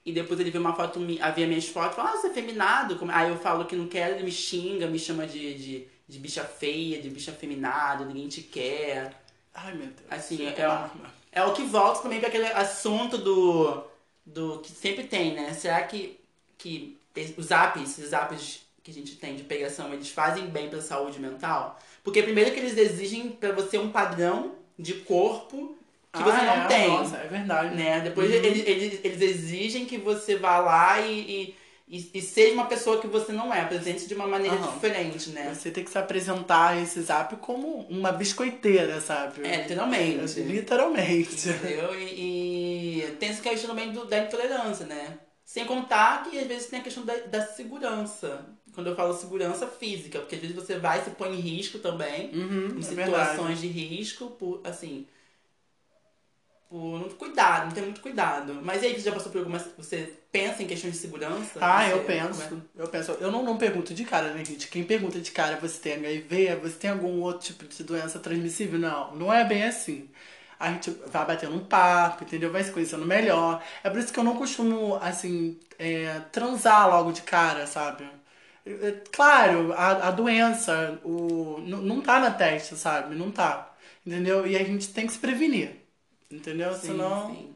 E 0.06 0.12
depois 0.12 0.40
ele 0.40 0.52
vê 0.52 0.58
uma 0.58 0.76
foto, 0.76 1.00
vê 1.00 1.46
minhas 1.46 1.68
fotos, 1.68 1.96
fala, 1.96 2.10
ah, 2.10 2.18
você 2.18 2.28
é 2.28 2.34
feminado. 2.34 3.00
Aí 3.10 3.30
eu 3.30 3.38
falo 3.38 3.66
que 3.66 3.76
não 3.76 3.88
quero, 3.88 4.16
ele 4.16 4.24
me 4.24 4.32
xinga, 4.32 4.88
me 4.88 5.00
chama 5.00 5.26
de, 5.26 5.54
de, 5.54 5.88
de 6.08 6.20
bicha 6.20 6.44
feia, 6.44 7.02
de 7.02 7.10
bicha 7.10 7.32
feminada, 7.32 8.04
ninguém 8.04 8.28
te 8.28 8.42
quer. 8.42 9.24
Ai, 9.54 9.74
meu 9.74 9.88
Deus. 9.88 10.00
Assim, 10.10 10.46
é, 10.46 10.62
arma. 10.62 11.14
é 11.32 11.44
o 11.44 11.54
que 11.54 11.64
volta 11.64 12.02
também 12.02 12.20
para 12.20 12.28
aquele 12.28 12.48
assunto 12.48 13.18
do, 13.18 13.84
do 14.26 14.60
que 14.60 14.72
sempre 14.72 15.06
tem, 15.06 15.34
né? 15.36 15.54
Será 15.54 15.82
que, 15.84 16.20
que 16.58 16.98
os 17.38 17.52
apps, 17.52 17.98
os 17.98 18.12
apps 18.12 18.62
que 18.84 18.92
a 18.92 18.94
gente 18.94 19.16
tem 19.16 19.36
de 19.36 19.44
pegação, 19.44 19.94
eles 19.94 20.10
fazem 20.10 20.48
bem 20.48 20.70
para 20.70 20.80
a 20.80 20.82
saúde 20.82 21.18
mental? 21.18 21.80
Porque 22.04 22.22
primeiro 22.22 22.52
que 22.52 22.60
eles 22.60 22.78
exigem 22.78 23.30
para 23.30 23.54
você 23.54 23.78
um 23.78 23.90
padrão 23.90 24.56
de 24.78 24.96
corpo 24.96 25.78
que 26.14 26.24
você 26.24 26.38
Ah, 26.40 26.44
não 26.44 26.64
é, 26.64 26.68
tem. 26.68 26.90
Nossa, 26.90 27.18
é 27.18 27.28
verdade. 27.28 27.76
Né? 27.76 28.00
Depois 28.02 28.30
Uhum. 28.30 28.38
eles, 28.38 28.68
eles, 28.68 29.00
eles 29.04 29.22
exigem 29.22 29.86
que 29.86 29.98
você 29.98 30.36
vá 30.36 30.60
lá 30.60 31.02
e, 31.02 31.56
e, 31.88 31.98
e, 31.98 32.12
e 32.14 32.22
seja 32.22 32.54
uma 32.54 32.66
pessoa 32.66 33.02
que 33.02 33.08
você 33.08 33.32
não 33.32 33.52
é, 33.52 33.62
apresente 33.62 34.08
de 34.08 34.14
uma 34.14 34.28
maneira 34.28 34.56
Aham. 34.58 34.72
diferente, 34.74 35.30
né? 35.32 35.52
Você 35.54 35.72
tem 35.72 35.84
que 35.84 35.90
se 35.90 35.98
apresentar 35.98 36.82
esse 36.82 37.02
zap 37.02 37.36
como 37.38 37.80
uma 37.90 38.12
biscoiteira, 38.12 39.02
sabe? 39.02 39.46
É, 39.46 39.64
literalmente. 39.64 40.40
Literalmente. 40.42 41.50
Entendeu? 41.50 42.00
E, 42.00 43.00
e 43.02 43.12
tem 43.20 43.30
essa 43.30 43.42
questão 43.42 43.70
também 43.72 43.92
do, 43.92 44.06
da 44.06 44.20
intolerância, 44.20 44.86
né? 44.86 45.18
Sem 45.44 45.66
contar 45.66 46.24
que 46.24 46.38
às 46.38 46.48
vezes 46.48 46.68
tem 46.68 46.80
a 46.80 46.84
questão 46.84 47.04
da, 47.04 47.16
da 47.16 47.46
segurança. 47.46 48.46
Quando 48.74 48.88
eu 48.88 48.96
falo 48.96 49.14
segurança 49.14 49.68
física, 49.68 50.20
porque 50.20 50.36
às 50.36 50.42
vezes 50.42 50.56
você 50.56 50.80
vai 50.80 51.04
se 51.04 51.12
põe 51.12 51.32
em 51.34 51.40
risco 51.40 51.78
também, 51.80 52.32
Uhum, 52.34 52.70
em 52.78 52.80
é 52.80 52.82
situações 52.82 53.60
de 53.62 53.68
risco, 53.68 54.32
por 54.32 54.62
assim. 54.64 55.06
Por 56.74 57.00
não 57.00 57.08
cuidado, 57.08 57.66
não 57.66 57.72
ter 57.72 57.82
muito 57.82 58.02
cuidado. 58.02 58.60
Mas 58.64 58.82
e 58.82 58.88
aí, 58.88 58.96
você 58.96 59.02
já 59.02 59.12
passou 59.12 59.32
por 59.32 59.38
alguma. 59.38 59.60
Você 59.78 60.12
pensa 60.32 60.64
em 60.64 60.66
questões 60.66 60.94
de 60.94 61.00
segurança? 61.02 61.60
Ah, 61.62 61.88
eu 61.88 62.00
é? 62.00 62.04
penso. 62.04 62.64
Eu 62.76 62.88
penso. 62.88 63.12
Eu 63.12 63.32
não, 63.32 63.44
não 63.44 63.60
pergunto 63.60 63.94
de 63.94 64.04
cara, 64.04 64.34
né, 64.34 64.44
gente? 64.44 64.68
Quem 64.68 64.84
pergunta 64.84 65.22
de 65.22 65.30
cara, 65.30 65.58
você 65.58 65.80
tem 65.80 65.94
HIV, 65.94 66.56
você 66.56 66.76
tem 66.76 66.90
algum 66.90 67.22
outro 67.22 67.46
tipo 67.46 67.68
de 67.68 67.84
doença 67.84 68.18
transmissível? 68.18 68.80
Não, 68.80 69.16
não 69.16 69.32
é 69.32 69.46
bem 69.46 69.66
assim. 69.66 70.10
A 70.60 70.72
gente 70.72 70.90
vai 71.12 71.24
batendo 71.28 71.56
um 71.56 71.64
papo, 71.64 72.24
entendeu? 72.24 72.52
Vai 72.52 72.64
se 72.64 72.72
conhecendo 72.72 73.06
melhor. 73.06 73.64
É 73.84 73.90
por 73.92 74.00
isso 74.00 74.12
que 74.12 74.18
eu 74.20 74.24
não 74.24 74.36
costumo, 74.36 74.96
assim, 74.96 75.60
é, 75.78 76.22
transar 76.32 76.90
logo 76.90 77.12
de 77.12 77.22
cara, 77.22 77.68
sabe? 77.68 78.10
É, 78.66 78.72
é, 78.72 78.92
Claro, 79.12 79.74
a, 79.74 80.08
a 80.08 80.12
doença 80.12 81.00
o, 81.04 81.60
não 81.60 82.02
tá 82.02 82.20
na 82.20 82.32
testa, 82.32 82.76
sabe? 82.76 83.14
Não 83.16 83.30
tá. 83.32 83.76
Entendeu? 84.06 84.48
E 84.48 84.56
a 84.58 84.64
gente 84.64 84.92
tem 84.92 85.06
que 85.06 85.14
se 85.14 85.20
prevenir. 85.20 85.83
Entendeu? 86.34 86.74
Sim, 86.74 86.88
Senão. 86.88 87.28
sim. 87.28 87.50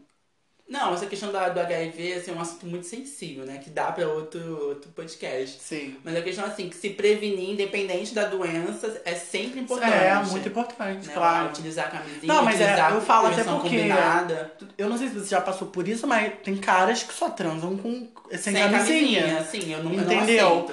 Não, 0.70 0.94
essa 0.94 1.06
questão 1.06 1.32
da, 1.32 1.48
do 1.48 1.62
HIV 1.62 2.16
assim, 2.16 2.32
é 2.32 2.34
um 2.34 2.42
assunto 2.42 2.66
muito 2.66 2.86
sensível, 2.86 3.46
né? 3.46 3.58
Que 3.58 3.70
dá 3.70 3.90
pra 3.90 4.06
outro, 4.06 4.68
outro 4.68 4.92
podcast. 4.92 5.62
Sim. 5.62 5.96
Mas 6.04 6.14
a 6.14 6.22
questão 6.22 6.44
assim, 6.44 6.68
que 6.68 6.76
se 6.76 6.90
prevenir, 6.90 7.52
independente 7.52 8.14
da 8.14 8.26
doença, 8.26 9.02
é 9.06 9.16
sempre 9.16 9.62
importante. 9.62 9.94
É, 9.94 10.14
muito 10.26 10.50
importante, 10.50 11.08
né? 11.08 11.14
claro. 11.14 11.48
Utilizar 11.52 11.88
a 11.88 11.92
camisinha, 11.92 12.34
Não, 12.34 12.44
mas 12.44 12.60
é, 12.60 12.66
utilizar 12.66 12.94
eu 12.94 13.02
falo 13.02 13.28
até 13.28 13.46
porque- 13.46 13.70
combinada. 13.70 14.52
Eu 14.78 14.90
não 14.90 14.98
sei 14.98 15.08
se 15.08 15.14
você 15.18 15.30
já 15.30 15.40
passou 15.40 15.70
por 15.70 15.88
isso, 15.88 16.06
mas 16.06 16.34
tem 16.44 16.58
caras 16.58 17.02
que 17.02 17.14
só 17.14 17.30
transam 17.30 17.78
com 17.78 18.06
sem, 18.32 18.38
Sem 18.38 18.54
camisinha. 18.56 19.22
camisinha, 19.22 19.44
sim, 19.46 19.72
eu 19.72 19.82
não, 19.82 19.94
eu 19.94 20.02
não 20.02 20.14
Entendeu? 20.14 20.66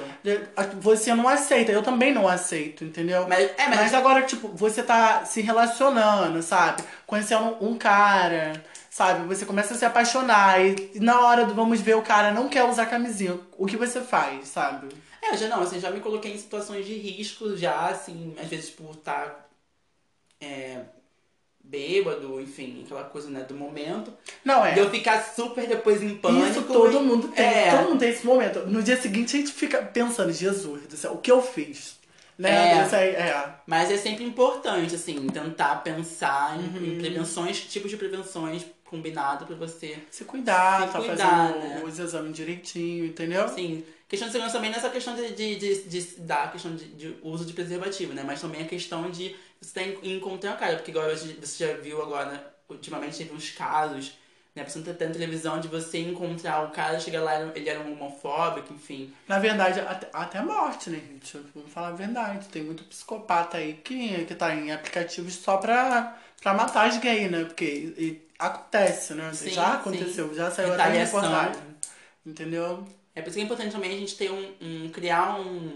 aceito. 0.56 0.76
Você 0.80 1.14
não 1.14 1.28
aceita, 1.28 1.70
eu 1.70 1.84
também 1.84 2.12
não 2.12 2.26
aceito, 2.26 2.82
entendeu? 2.82 3.28
Mas, 3.28 3.48
é, 3.56 3.68
mas, 3.68 3.76
Mas 3.76 3.94
agora, 3.94 4.22
tipo, 4.22 4.48
você 4.48 4.82
tá 4.82 5.24
se 5.24 5.40
relacionando, 5.40 6.42
sabe? 6.42 6.82
Conhecendo 7.14 7.56
um 7.64 7.78
cara, 7.78 8.64
sabe? 8.90 9.24
Você 9.28 9.46
começa 9.46 9.72
a 9.72 9.76
se 9.76 9.84
apaixonar 9.84 10.60
e 10.60 10.90
e 10.96 10.98
na 10.98 11.20
hora 11.20 11.44
do 11.46 11.54
vamos 11.54 11.80
ver 11.80 11.94
o 11.94 12.02
cara 12.02 12.32
não 12.32 12.48
quer 12.48 12.64
usar 12.64 12.86
camisinha. 12.86 13.38
O 13.56 13.66
que 13.66 13.76
você 13.76 14.00
faz, 14.00 14.48
sabe? 14.48 14.88
É, 15.22 15.36
já 15.36 15.46
não, 15.46 15.62
assim, 15.62 15.78
já 15.78 15.92
me 15.92 16.00
coloquei 16.00 16.34
em 16.34 16.38
situações 16.38 16.84
de 16.84 16.94
risco, 16.94 17.56
já, 17.56 17.86
assim, 17.86 18.34
às 18.42 18.48
vezes 18.48 18.68
por 18.70 18.90
estar 18.90 19.48
é, 20.40 20.80
bêbado, 21.62 22.40
enfim, 22.40 22.82
aquela 22.84 23.04
coisa, 23.04 23.30
né, 23.30 23.42
do 23.44 23.54
momento. 23.54 24.12
Não 24.44 24.66
é. 24.66 24.72
De 24.72 24.80
eu 24.80 24.90
ficar 24.90 25.22
super 25.22 25.68
depois 25.68 26.02
em 26.02 26.16
pânico. 26.16 26.48
Isso 26.48 26.62
todo 26.62 26.98
e- 26.98 27.00
mundo 27.00 27.28
tem. 27.28 27.44
É. 27.44 27.70
Todo 27.70 27.90
mundo 27.90 28.00
tem 28.00 28.10
esse 28.10 28.26
momento. 28.26 28.66
No 28.66 28.82
dia 28.82 29.00
seguinte 29.00 29.36
a 29.36 29.38
gente 29.38 29.52
fica 29.52 29.80
pensando, 29.82 30.32
Jesus 30.32 30.82
do 30.88 30.96
céu, 30.96 31.12
o 31.12 31.18
que 31.18 31.30
eu 31.30 31.40
fiz? 31.40 31.93
Né? 32.38 32.78
É. 32.80 32.84
Isso 32.86 32.96
aí, 32.96 33.08
é. 33.10 33.54
Mas 33.66 33.90
é 33.90 33.96
sempre 33.96 34.24
importante, 34.24 34.94
assim, 34.94 35.26
tentar 35.28 35.76
pensar 35.76 36.58
em, 36.58 36.64
Uhum. 36.78 36.94
em 36.94 36.98
prevenções, 36.98 37.60
tipos 37.60 37.90
de 37.90 37.96
prevenções 37.96 38.64
combinado 38.84 39.46
pra 39.46 39.56
você. 39.56 39.98
Se 40.10 40.24
cuidar, 40.24 40.86
Se 40.88 40.92
tá 40.92 40.98
cuidar, 40.98 41.16
fazendo 41.48 41.58
né? 41.64 41.82
os 41.84 41.98
exames 41.98 42.34
direitinho, 42.36 43.06
entendeu? 43.06 43.44
Assim, 43.44 43.84
questão 44.08 44.28
de 44.28 44.32
segurança 44.32 44.56
também 44.56 44.70
nessa 44.70 44.90
questão 44.90 45.14
de, 45.16 45.30
de, 45.32 45.56
de, 45.56 45.82
de- 45.84 46.20
da 46.20 46.48
questão 46.48 46.74
de, 46.74 46.84
de 46.88 47.16
uso 47.22 47.44
de 47.44 47.52
preservativo, 47.52 48.12
né? 48.12 48.22
Mas 48.24 48.40
também 48.40 48.62
a 48.62 48.66
questão 48.66 49.10
de 49.10 49.34
você 49.60 49.72
tem 49.72 49.96
que 49.96 50.12
encontrar 50.12 50.54
o 50.54 50.58
cara, 50.58 50.76
porque 50.76 50.90
agora 50.90 51.16
você 51.16 51.34
já 51.66 51.72
viu 51.74 52.02
agora, 52.02 52.54
ultimamente 52.68 53.16
teve 53.18 53.32
uns 53.34 53.50
casos, 53.50 54.12
né? 54.54 54.62
Passando 54.62 54.90
até 54.90 55.06
na 55.06 55.12
televisão 55.12 55.60
de 55.60 55.68
você 55.68 55.98
encontrar 55.98 56.64
o 56.64 56.70
cara, 56.70 57.00
chega 57.00 57.20
lá, 57.20 57.40
ele 57.54 57.68
era 57.68 57.80
um 57.80 57.92
homofóbico, 57.92 58.72
enfim. 58.72 59.12
Na 59.26 59.38
verdade, 59.38 59.80
até, 59.80 60.08
até 60.12 60.38
a 60.38 60.42
morte, 60.42 60.90
né, 60.90 60.98
gente? 60.98 61.38
Vamos 61.54 61.72
falar 61.72 61.88
a 61.88 61.92
verdade. 61.92 62.48
Tem 62.48 62.62
muito 62.62 62.84
psicopata 62.84 63.56
aí 63.56 63.74
que, 63.74 64.24
que 64.24 64.34
tá 64.34 64.54
em 64.54 64.70
aplicativos 64.72 65.34
só 65.34 65.56
pra, 65.56 66.16
pra 66.40 66.54
matar 66.54 66.86
as 66.88 66.98
gays, 66.98 67.30
né? 67.30 67.44
Porque 67.44 67.64
e- 67.64 68.28
acontece, 68.38 69.14
né? 69.14 69.32
Sim, 69.32 69.50
já 69.50 69.66
sim. 69.66 69.76
aconteceu, 69.76 70.34
já 70.34 70.50
saiu 70.50 70.74
até 70.74 70.88
reportagem. 70.88 71.62
Entendeu? 72.24 72.86
É 73.14 73.22
por 73.22 73.28
isso 73.28 73.36
que 73.36 73.42
é 73.42 73.44
importante 73.44 73.72
também 73.72 73.94
a 73.94 73.98
gente 73.98 74.16
ter 74.16 74.30
um, 74.30 74.52
um 74.60 74.88
criar 74.90 75.38
um, 75.38 75.72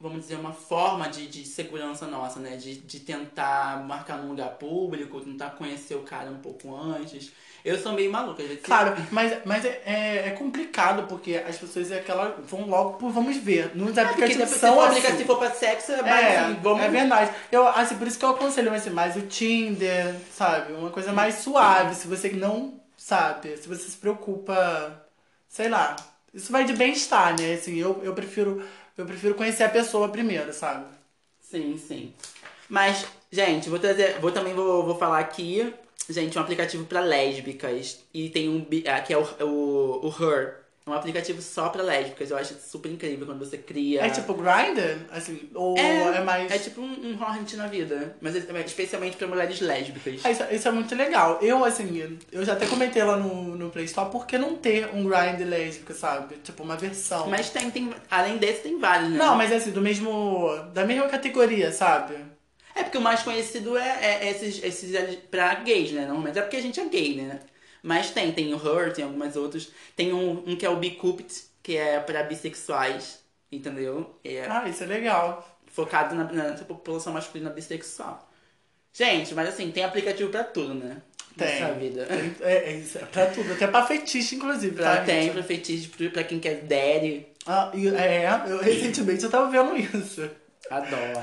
vamos 0.00 0.20
dizer, 0.22 0.36
uma 0.36 0.52
forma 0.52 1.08
de, 1.08 1.26
de 1.28 1.44
segurança 1.46 2.06
nossa, 2.06 2.40
né? 2.40 2.56
De, 2.56 2.76
de 2.80 3.00
tentar 3.00 3.84
marcar 3.86 4.18
num 4.18 4.28
lugar 4.30 4.50
público, 4.58 5.20
tentar 5.20 5.50
conhecer 5.50 5.94
o 5.94 6.02
cara 6.02 6.30
um 6.30 6.38
pouco 6.40 6.74
antes. 6.74 7.32
Eu 7.64 7.78
sou 7.78 7.92
meio 7.92 8.10
maluca, 8.10 8.42
vezes. 8.42 8.62
Claro, 8.62 8.94
mas, 9.10 9.44
mas 9.44 9.64
é, 9.64 9.82
é, 9.84 10.28
é 10.28 10.30
complicado 10.32 11.06
porque 11.08 11.34
as 11.36 11.58
pessoas 11.58 11.90
é 11.90 11.98
aquela, 12.00 12.36
vão 12.46 12.66
logo 12.68 12.98
por 12.98 13.10
vamos 13.10 13.36
ver. 13.38 13.74
Nos 13.76 13.96
É, 13.98 14.12
porque 14.14 14.34
aplicativos 14.34 14.48
se 14.48 14.58
são 14.58 14.74
for 14.74 14.84
assim. 14.84 15.00
aplicativo 15.00 15.26
for 15.26 15.38
pra 15.38 15.50
sexo, 15.50 15.92
é 15.92 16.02
mais 16.02 16.26
É, 16.26 16.36
assim, 16.40 16.54
vamos... 16.62 16.84
é 16.84 16.88
verdade. 16.88 17.34
Eu, 17.52 17.66
assim, 17.68 17.96
por 17.98 18.06
isso 18.06 18.18
que 18.18 18.24
eu 18.24 18.30
aconselho 18.30 18.72
assim, 18.72 18.90
mais 18.90 19.16
o 19.16 19.22
Tinder, 19.26 20.14
sabe? 20.32 20.72
Uma 20.72 20.90
coisa 20.90 21.12
mais 21.12 21.36
suave, 21.36 21.94
se 21.94 22.06
você 22.08 22.30
não 22.30 22.80
sabe, 22.96 23.56
se 23.56 23.68
você 23.68 23.88
se 23.90 23.96
preocupa, 23.96 25.04
sei 25.48 25.68
lá. 25.68 25.96
Isso 26.32 26.52
vai 26.52 26.64
de 26.64 26.72
bem-estar, 26.74 27.36
né? 27.38 27.54
Assim, 27.54 27.76
eu, 27.76 28.00
eu 28.04 28.14
prefiro 28.14 28.62
eu 28.96 29.06
prefiro 29.06 29.34
conhecer 29.34 29.64
a 29.64 29.68
pessoa 29.68 30.08
primeiro, 30.08 30.52
sabe? 30.52 30.86
Sim, 31.40 31.76
sim. 31.76 32.12
Mas, 32.68 33.06
gente, 33.30 33.68
vou 33.68 33.78
trazer. 33.78 34.18
Vou 34.20 34.30
também 34.30 34.54
vou, 34.54 34.84
vou 34.84 34.96
falar 34.96 35.18
aqui, 35.18 35.74
gente, 36.08 36.38
um 36.38 36.40
aplicativo 36.40 36.84
pra 36.86 37.00
lésbicas. 37.00 38.00
E 38.14 38.28
tem 38.30 38.48
um 38.48 38.64
que 38.64 39.12
é 39.12 39.18
o, 39.18 39.24
o, 39.44 40.06
o 40.06 40.08
Her. 40.22 40.60
É 40.90 40.96
um 40.96 40.98
aplicativo 40.98 41.40
só 41.40 41.68
pra 41.68 41.82
lésbicas. 41.82 42.30
Eu 42.30 42.36
acho 42.36 42.54
super 42.60 42.90
incrível 42.90 43.26
quando 43.26 43.38
você 43.38 43.56
cria. 43.58 44.02
É 44.02 44.10
tipo 44.10 44.34
Grindr, 44.34 44.98
assim, 45.10 45.48
ou 45.54 45.78
é, 45.78 46.16
É, 46.16 46.20
mais 46.24 46.50
É 46.50 46.58
tipo 46.58 46.80
um, 46.80 47.10
um 47.12 47.22
Hornet 47.22 47.56
na 47.56 47.66
vida. 47.66 48.16
Mas 48.20 48.34
é- 48.36 48.44
é 48.52 48.60
especialmente 48.64 49.16
pra 49.16 49.26
mulheres 49.26 49.60
lésbicas. 49.60 50.20
Ah, 50.24 50.30
isso, 50.30 50.42
isso 50.50 50.68
é 50.68 50.70
muito 50.70 50.94
legal. 50.94 51.38
Eu, 51.40 51.64
assim, 51.64 52.18
eu 52.32 52.44
já 52.44 52.52
até 52.54 52.66
comentei 52.66 53.02
lá 53.02 53.16
no, 53.16 53.56
no 53.56 53.70
Play 53.70 53.84
Store, 53.86 54.10
por 54.10 54.26
que 54.26 54.36
não 54.38 54.56
ter 54.56 54.88
um 54.94 55.04
grind 55.04 55.40
lésbico, 55.48 55.92
sabe? 55.92 56.36
Tipo, 56.42 56.62
uma 56.62 56.76
versão. 56.76 57.28
Mas 57.28 57.50
tem, 57.50 57.70
tem. 57.70 57.90
Além 58.10 58.36
desse, 58.38 58.62
tem 58.62 58.78
vários, 58.78 59.10
né? 59.10 59.18
Não, 59.18 59.36
mas 59.36 59.52
assim, 59.52 59.70
do 59.70 59.80
mesmo. 59.80 60.48
Da 60.72 60.84
mesma 60.84 61.08
categoria, 61.08 61.72
sabe? 61.72 62.14
É 62.74 62.82
porque 62.84 62.98
o 62.98 63.00
mais 63.00 63.22
conhecido 63.22 63.76
é, 63.76 64.20
é 64.22 64.30
esses, 64.30 64.62
esses 64.62 64.94
ali 64.94 65.16
pra 65.30 65.54
gays, 65.56 65.90
né? 65.92 66.02
Normalmente 66.06 66.38
é 66.38 66.42
porque 66.42 66.56
a 66.56 66.62
gente 66.62 66.78
é 66.80 66.84
gay, 66.86 67.16
né? 67.16 67.40
Mas 67.82 68.10
tem, 68.10 68.30
tem 68.32 68.52
o 68.54 68.56
Her, 68.58 68.92
tem 68.92 69.04
algumas 69.04 69.36
outros. 69.36 69.70
Tem 69.96 70.12
um, 70.12 70.42
um 70.46 70.56
que 70.56 70.66
é 70.66 70.70
o 70.70 70.76
Bicupt, 70.76 71.44
que 71.62 71.76
é 71.76 71.98
pra 72.00 72.22
bissexuais, 72.22 73.20
entendeu? 73.50 74.14
É 74.24 74.44
Ah, 74.46 74.68
isso 74.68 74.82
é 74.82 74.86
legal. 74.86 75.58
focado 75.66 76.14
na, 76.14 76.24
na 76.24 76.52
população 76.64 77.12
masculina 77.12 77.48
bissexual. 77.50 78.28
Gente, 78.92 79.34
mas 79.34 79.48
assim, 79.48 79.70
tem 79.70 79.84
aplicativo 79.84 80.30
pra 80.30 80.42
tudo, 80.44 80.74
né? 80.74 80.96
Tem. 81.38 81.46
Nessa 81.60 81.72
vida. 81.74 82.06
Tem- 82.06 82.34
É, 82.40 82.70
é 82.70 82.72
isso, 82.76 82.98
é 82.98 83.02
pra 83.02 83.26
tudo. 83.26 83.52
Até 83.52 83.66
pra 83.68 83.86
fetiche, 83.86 84.34
inclusive, 84.34 84.74
Pra, 84.74 84.96
tá? 84.96 85.04
tem 85.04 85.22
gente? 85.22 85.32
pra 85.32 85.42
fetiche, 85.44 85.88
pra- 86.10 86.24
quem 86.24 86.40
quer 86.40 86.56
daddy. 86.62 87.24
Ah, 87.46 87.70
é, 87.74 88.26
eu, 88.50 88.58
recentemente 88.58 89.22
eu 89.24 89.30
tava 89.30 89.48
vendo 89.50 89.76
isso. 89.76 90.28
Adoro. 90.68 91.20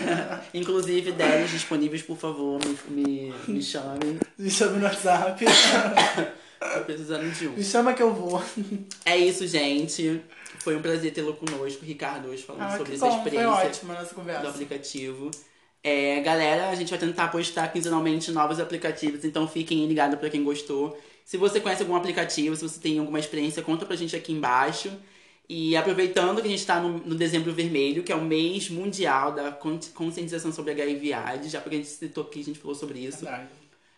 Inclusive, 0.54 1.12
daddies 1.12 1.50
disponíveis, 1.50 2.02
por 2.02 2.16
favor, 2.16 2.58
me, 2.88 3.02
me, 3.04 3.34
me 3.46 3.62
chamem. 3.62 4.18
Me 4.38 4.50
chama 4.50 4.78
no 4.78 4.84
WhatsApp. 4.84 5.44
Tô 6.58 6.80
precisando 6.84 7.30
de 7.32 7.48
um. 7.48 7.52
Me 7.52 7.62
chama 7.62 7.94
que 7.94 8.02
eu 8.02 8.12
vou. 8.12 8.42
É 9.04 9.16
isso, 9.16 9.46
gente. 9.46 10.20
Foi 10.60 10.74
um 10.76 10.82
prazer 10.82 11.12
tê-lo 11.12 11.34
conosco, 11.34 11.84
Ricardo, 11.84 12.28
hoje 12.28 12.42
falando 12.42 12.62
Ah, 12.62 12.70
sobre 12.76 12.86
que 12.86 12.94
essa 12.96 13.06
bom, 13.06 13.10
foi 13.12 13.18
experiência 13.20 13.48
ótima 13.68 13.92
a 13.94 13.96
nossa 13.98 14.08
do 14.08 14.14
conversa. 14.16 14.48
aplicativo. 14.48 15.30
É, 15.84 16.20
galera, 16.20 16.68
a 16.70 16.74
gente 16.74 16.90
vai 16.90 16.98
tentar 16.98 17.28
postar 17.28 17.68
quinzenalmente 17.72 18.32
novos 18.32 18.58
aplicativos, 18.58 19.24
então 19.24 19.46
fiquem 19.46 19.86
ligados 19.86 20.18
pra 20.18 20.28
quem 20.28 20.42
gostou. 20.42 20.98
Se 21.24 21.36
você 21.36 21.60
conhece 21.60 21.82
algum 21.82 21.94
aplicativo, 21.94 22.56
se 22.56 22.62
você 22.68 22.80
tem 22.80 22.98
alguma 22.98 23.20
experiência, 23.20 23.62
conta 23.62 23.86
pra 23.86 23.94
gente 23.94 24.16
aqui 24.16 24.32
embaixo. 24.32 24.90
E 25.48 25.74
aproveitando 25.76 26.42
que 26.42 26.46
a 26.46 26.50
gente 26.50 26.66
tá 26.66 26.78
no, 26.78 26.98
no 26.98 27.14
Dezembro 27.14 27.52
Vermelho, 27.54 28.02
que 28.02 28.12
é 28.12 28.14
o 28.14 28.20
mês 28.22 28.68
mundial 28.68 29.32
da 29.32 29.50
con- 29.50 29.80
conscientização 29.94 30.52
sobre 30.52 30.72
HIV 30.72 31.12
AIDS, 31.14 31.50
já 31.50 31.60
porque 31.60 31.76
a 31.76 31.78
gente 31.78 31.88
citou 31.88 32.24
aqui, 32.24 32.40
a 32.40 32.44
gente 32.44 32.58
falou 32.58 32.74
sobre 32.74 32.98
isso. 32.98 33.24
Verdade. 33.24 33.48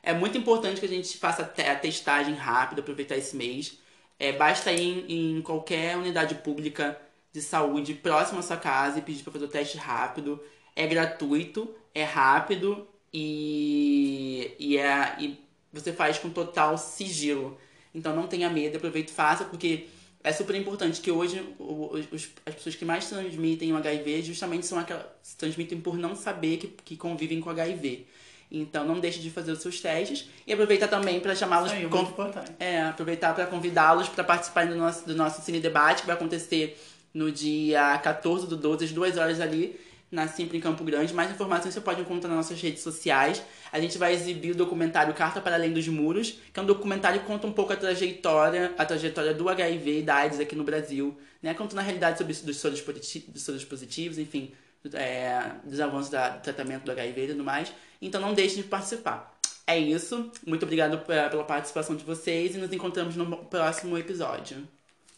É 0.03 0.13
muito 0.15 0.39
importante 0.39 0.79
que 0.81 0.87
a 0.87 0.89
gente 0.89 1.19
faça 1.19 1.43
a 1.43 1.75
testagem 1.75 2.35
rápida, 2.35 2.81
aproveitar 2.81 3.17
esse 3.17 3.37
mês. 3.37 3.79
É, 4.19 4.33
basta 4.33 4.73
ir 4.73 5.05
em, 5.09 5.39
em 5.39 5.43
qualquer 5.43 5.97
unidade 5.97 6.37
pública 6.37 6.97
de 7.33 7.43
saúde 7.43 7.95
próxima 7.95 8.41
à 8.41 8.43
sua 8.43 8.57
casa 8.57 8.99
e 8.99 9.03
pedir 9.03 9.23
para 9.23 9.33
fazer 9.33 9.45
o 9.45 9.49
teste 9.49 9.77
rápido. 9.77 10.41
É 10.77 10.87
gratuito, 10.87 11.75
é 11.95 12.05
rápido 12.05 12.87
e, 13.13 14.55
e, 14.59 14.77
é, 14.79 15.17
e 15.19 15.39
você 15.73 15.93
faz 15.93 16.19
com 16.19 16.31
total 16.31 16.79
sigilo. 16.79 17.59
Então 17.95 18.15
não 18.15 18.27
tenha 18.29 18.49
medo, 18.49 18.77
aproveite 18.77 19.11
e 19.11 19.15
faça, 19.15 19.45
porque 19.45 19.87
é 20.23 20.33
super 20.33 20.55
importante 20.57 21.01
que 21.01 21.11
hoje 21.11 21.43
os- 21.59 22.29
as 22.47 22.55
pessoas 22.55 22.75
que 22.75 22.85
mais 22.85 23.09
transmitem 23.09 23.73
o 23.73 23.77
HIV 23.77 24.23
justamente 24.23 24.67
são 24.67 24.79
aquelas 24.79 25.05
se 25.23 25.37
transmitem 25.37 25.81
por 25.81 25.97
não 25.97 26.15
saber 26.17 26.57
que, 26.59 26.67
que 26.85 26.97
convivem 26.97 27.41
com 27.41 27.51
HIV. 27.51 28.07
Então 28.53 28.85
não 28.85 28.99
deixe 28.99 29.21
de 29.21 29.31
fazer 29.31 29.53
os 29.53 29.61
seus 29.63 29.81
testes 29.81 30.29
e 30.47 30.53
aproveitar 30.53 30.89
também 30.89 31.21
para 31.21 31.35
chamá-los 31.37 31.71
é 31.71 31.77
importante. 31.83 32.51
é, 32.59 32.83
aproveitar 32.83 33.33
para 33.35 33.47
convidá-los 33.47 34.09
para 34.09 34.25
participarem 34.25 34.71
do 34.71 34.77
nosso, 34.77 35.07
do 35.07 35.15
nosso 35.15 35.41
Cine 35.43 35.61
Debate, 35.61 36.01
que 36.03 36.07
vai 36.09 36.17
acontecer 36.17 36.77
no 37.15 37.31
dia 37.31 37.97
14 37.99 38.47
do 38.49 38.57
12, 38.57 38.87
às 38.87 38.93
2 38.93 39.17
horas 39.19 39.41
ali, 39.41 39.79
na 40.11 40.27
Simples 40.29 40.59
em 40.59 40.61
Campo 40.61 40.83
Grande. 40.85 41.15
Mais 41.15 41.31
informações 41.31 41.73
você 41.75 41.81
pode 41.81 42.01
encontrar 42.01 42.29
nas 42.29 42.37
nossas 42.39 42.61
redes 42.61 42.83
sociais. 42.83 43.43
A 43.73 43.79
gente 43.81 43.97
vai 43.99 44.13
exibir 44.13 44.51
o 44.53 44.55
documentário 44.55 45.15
Carta 45.15 45.41
para 45.41 45.55
Além 45.55 45.73
dos 45.73 45.87
Muros, 45.89 46.39
que 46.53 46.59
é 46.59 46.63
um 46.63 46.67
documentário 46.67 47.21
que 47.21 47.27
conta 47.27 47.47
um 47.47 47.53
pouco 47.53 47.73
a 47.73 47.77
trajetória, 47.77 48.75
a 48.77 48.85
trajetória 48.85 49.33
do 49.33 49.49
HIV 49.49 50.01
e 50.01 50.03
da 50.03 50.17
AIDS 50.17 50.41
aqui 50.41 50.57
no 50.57 50.65
Brasil, 50.65 51.17
né? 51.43 51.55
Conta 51.55 51.77
na 51.77 51.83
realidade 51.83 52.19
sobre 52.19 52.33
dos 52.35 52.57
soros, 52.57 52.81
dos 53.29 53.43
soros 53.43 53.65
positivos, 53.65 54.19
enfim, 54.19 54.53
é, 54.95 55.53
dos 55.65 55.79
avanços 55.79 56.11
da- 56.11 56.31
do 56.31 56.43
tratamento 56.43 56.85
do 56.85 56.91
HIV 56.91 57.25
e 57.25 57.29
tudo 57.29 57.45
mais. 57.45 57.73
Então 58.03 58.21
não 58.21 58.35
deixe 58.35 58.57
de 58.57 58.63
participar. 58.65 59.39
É 59.67 59.79
isso. 59.79 60.33
Muito 60.45 60.65
obrigado 60.65 60.99
pe- 60.99 61.29
pela 61.31 61.45
participação 61.45 61.95
de 61.95 62.03
vocês 62.03 62.57
e 62.57 62.59
nos 62.59 62.73
encontramos 62.73 63.15
no 63.15 63.37
próximo 63.45 63.97
episódio. 63.97 64.67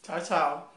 Tchau, 0.03 0.21
tchau. 0.21 0.73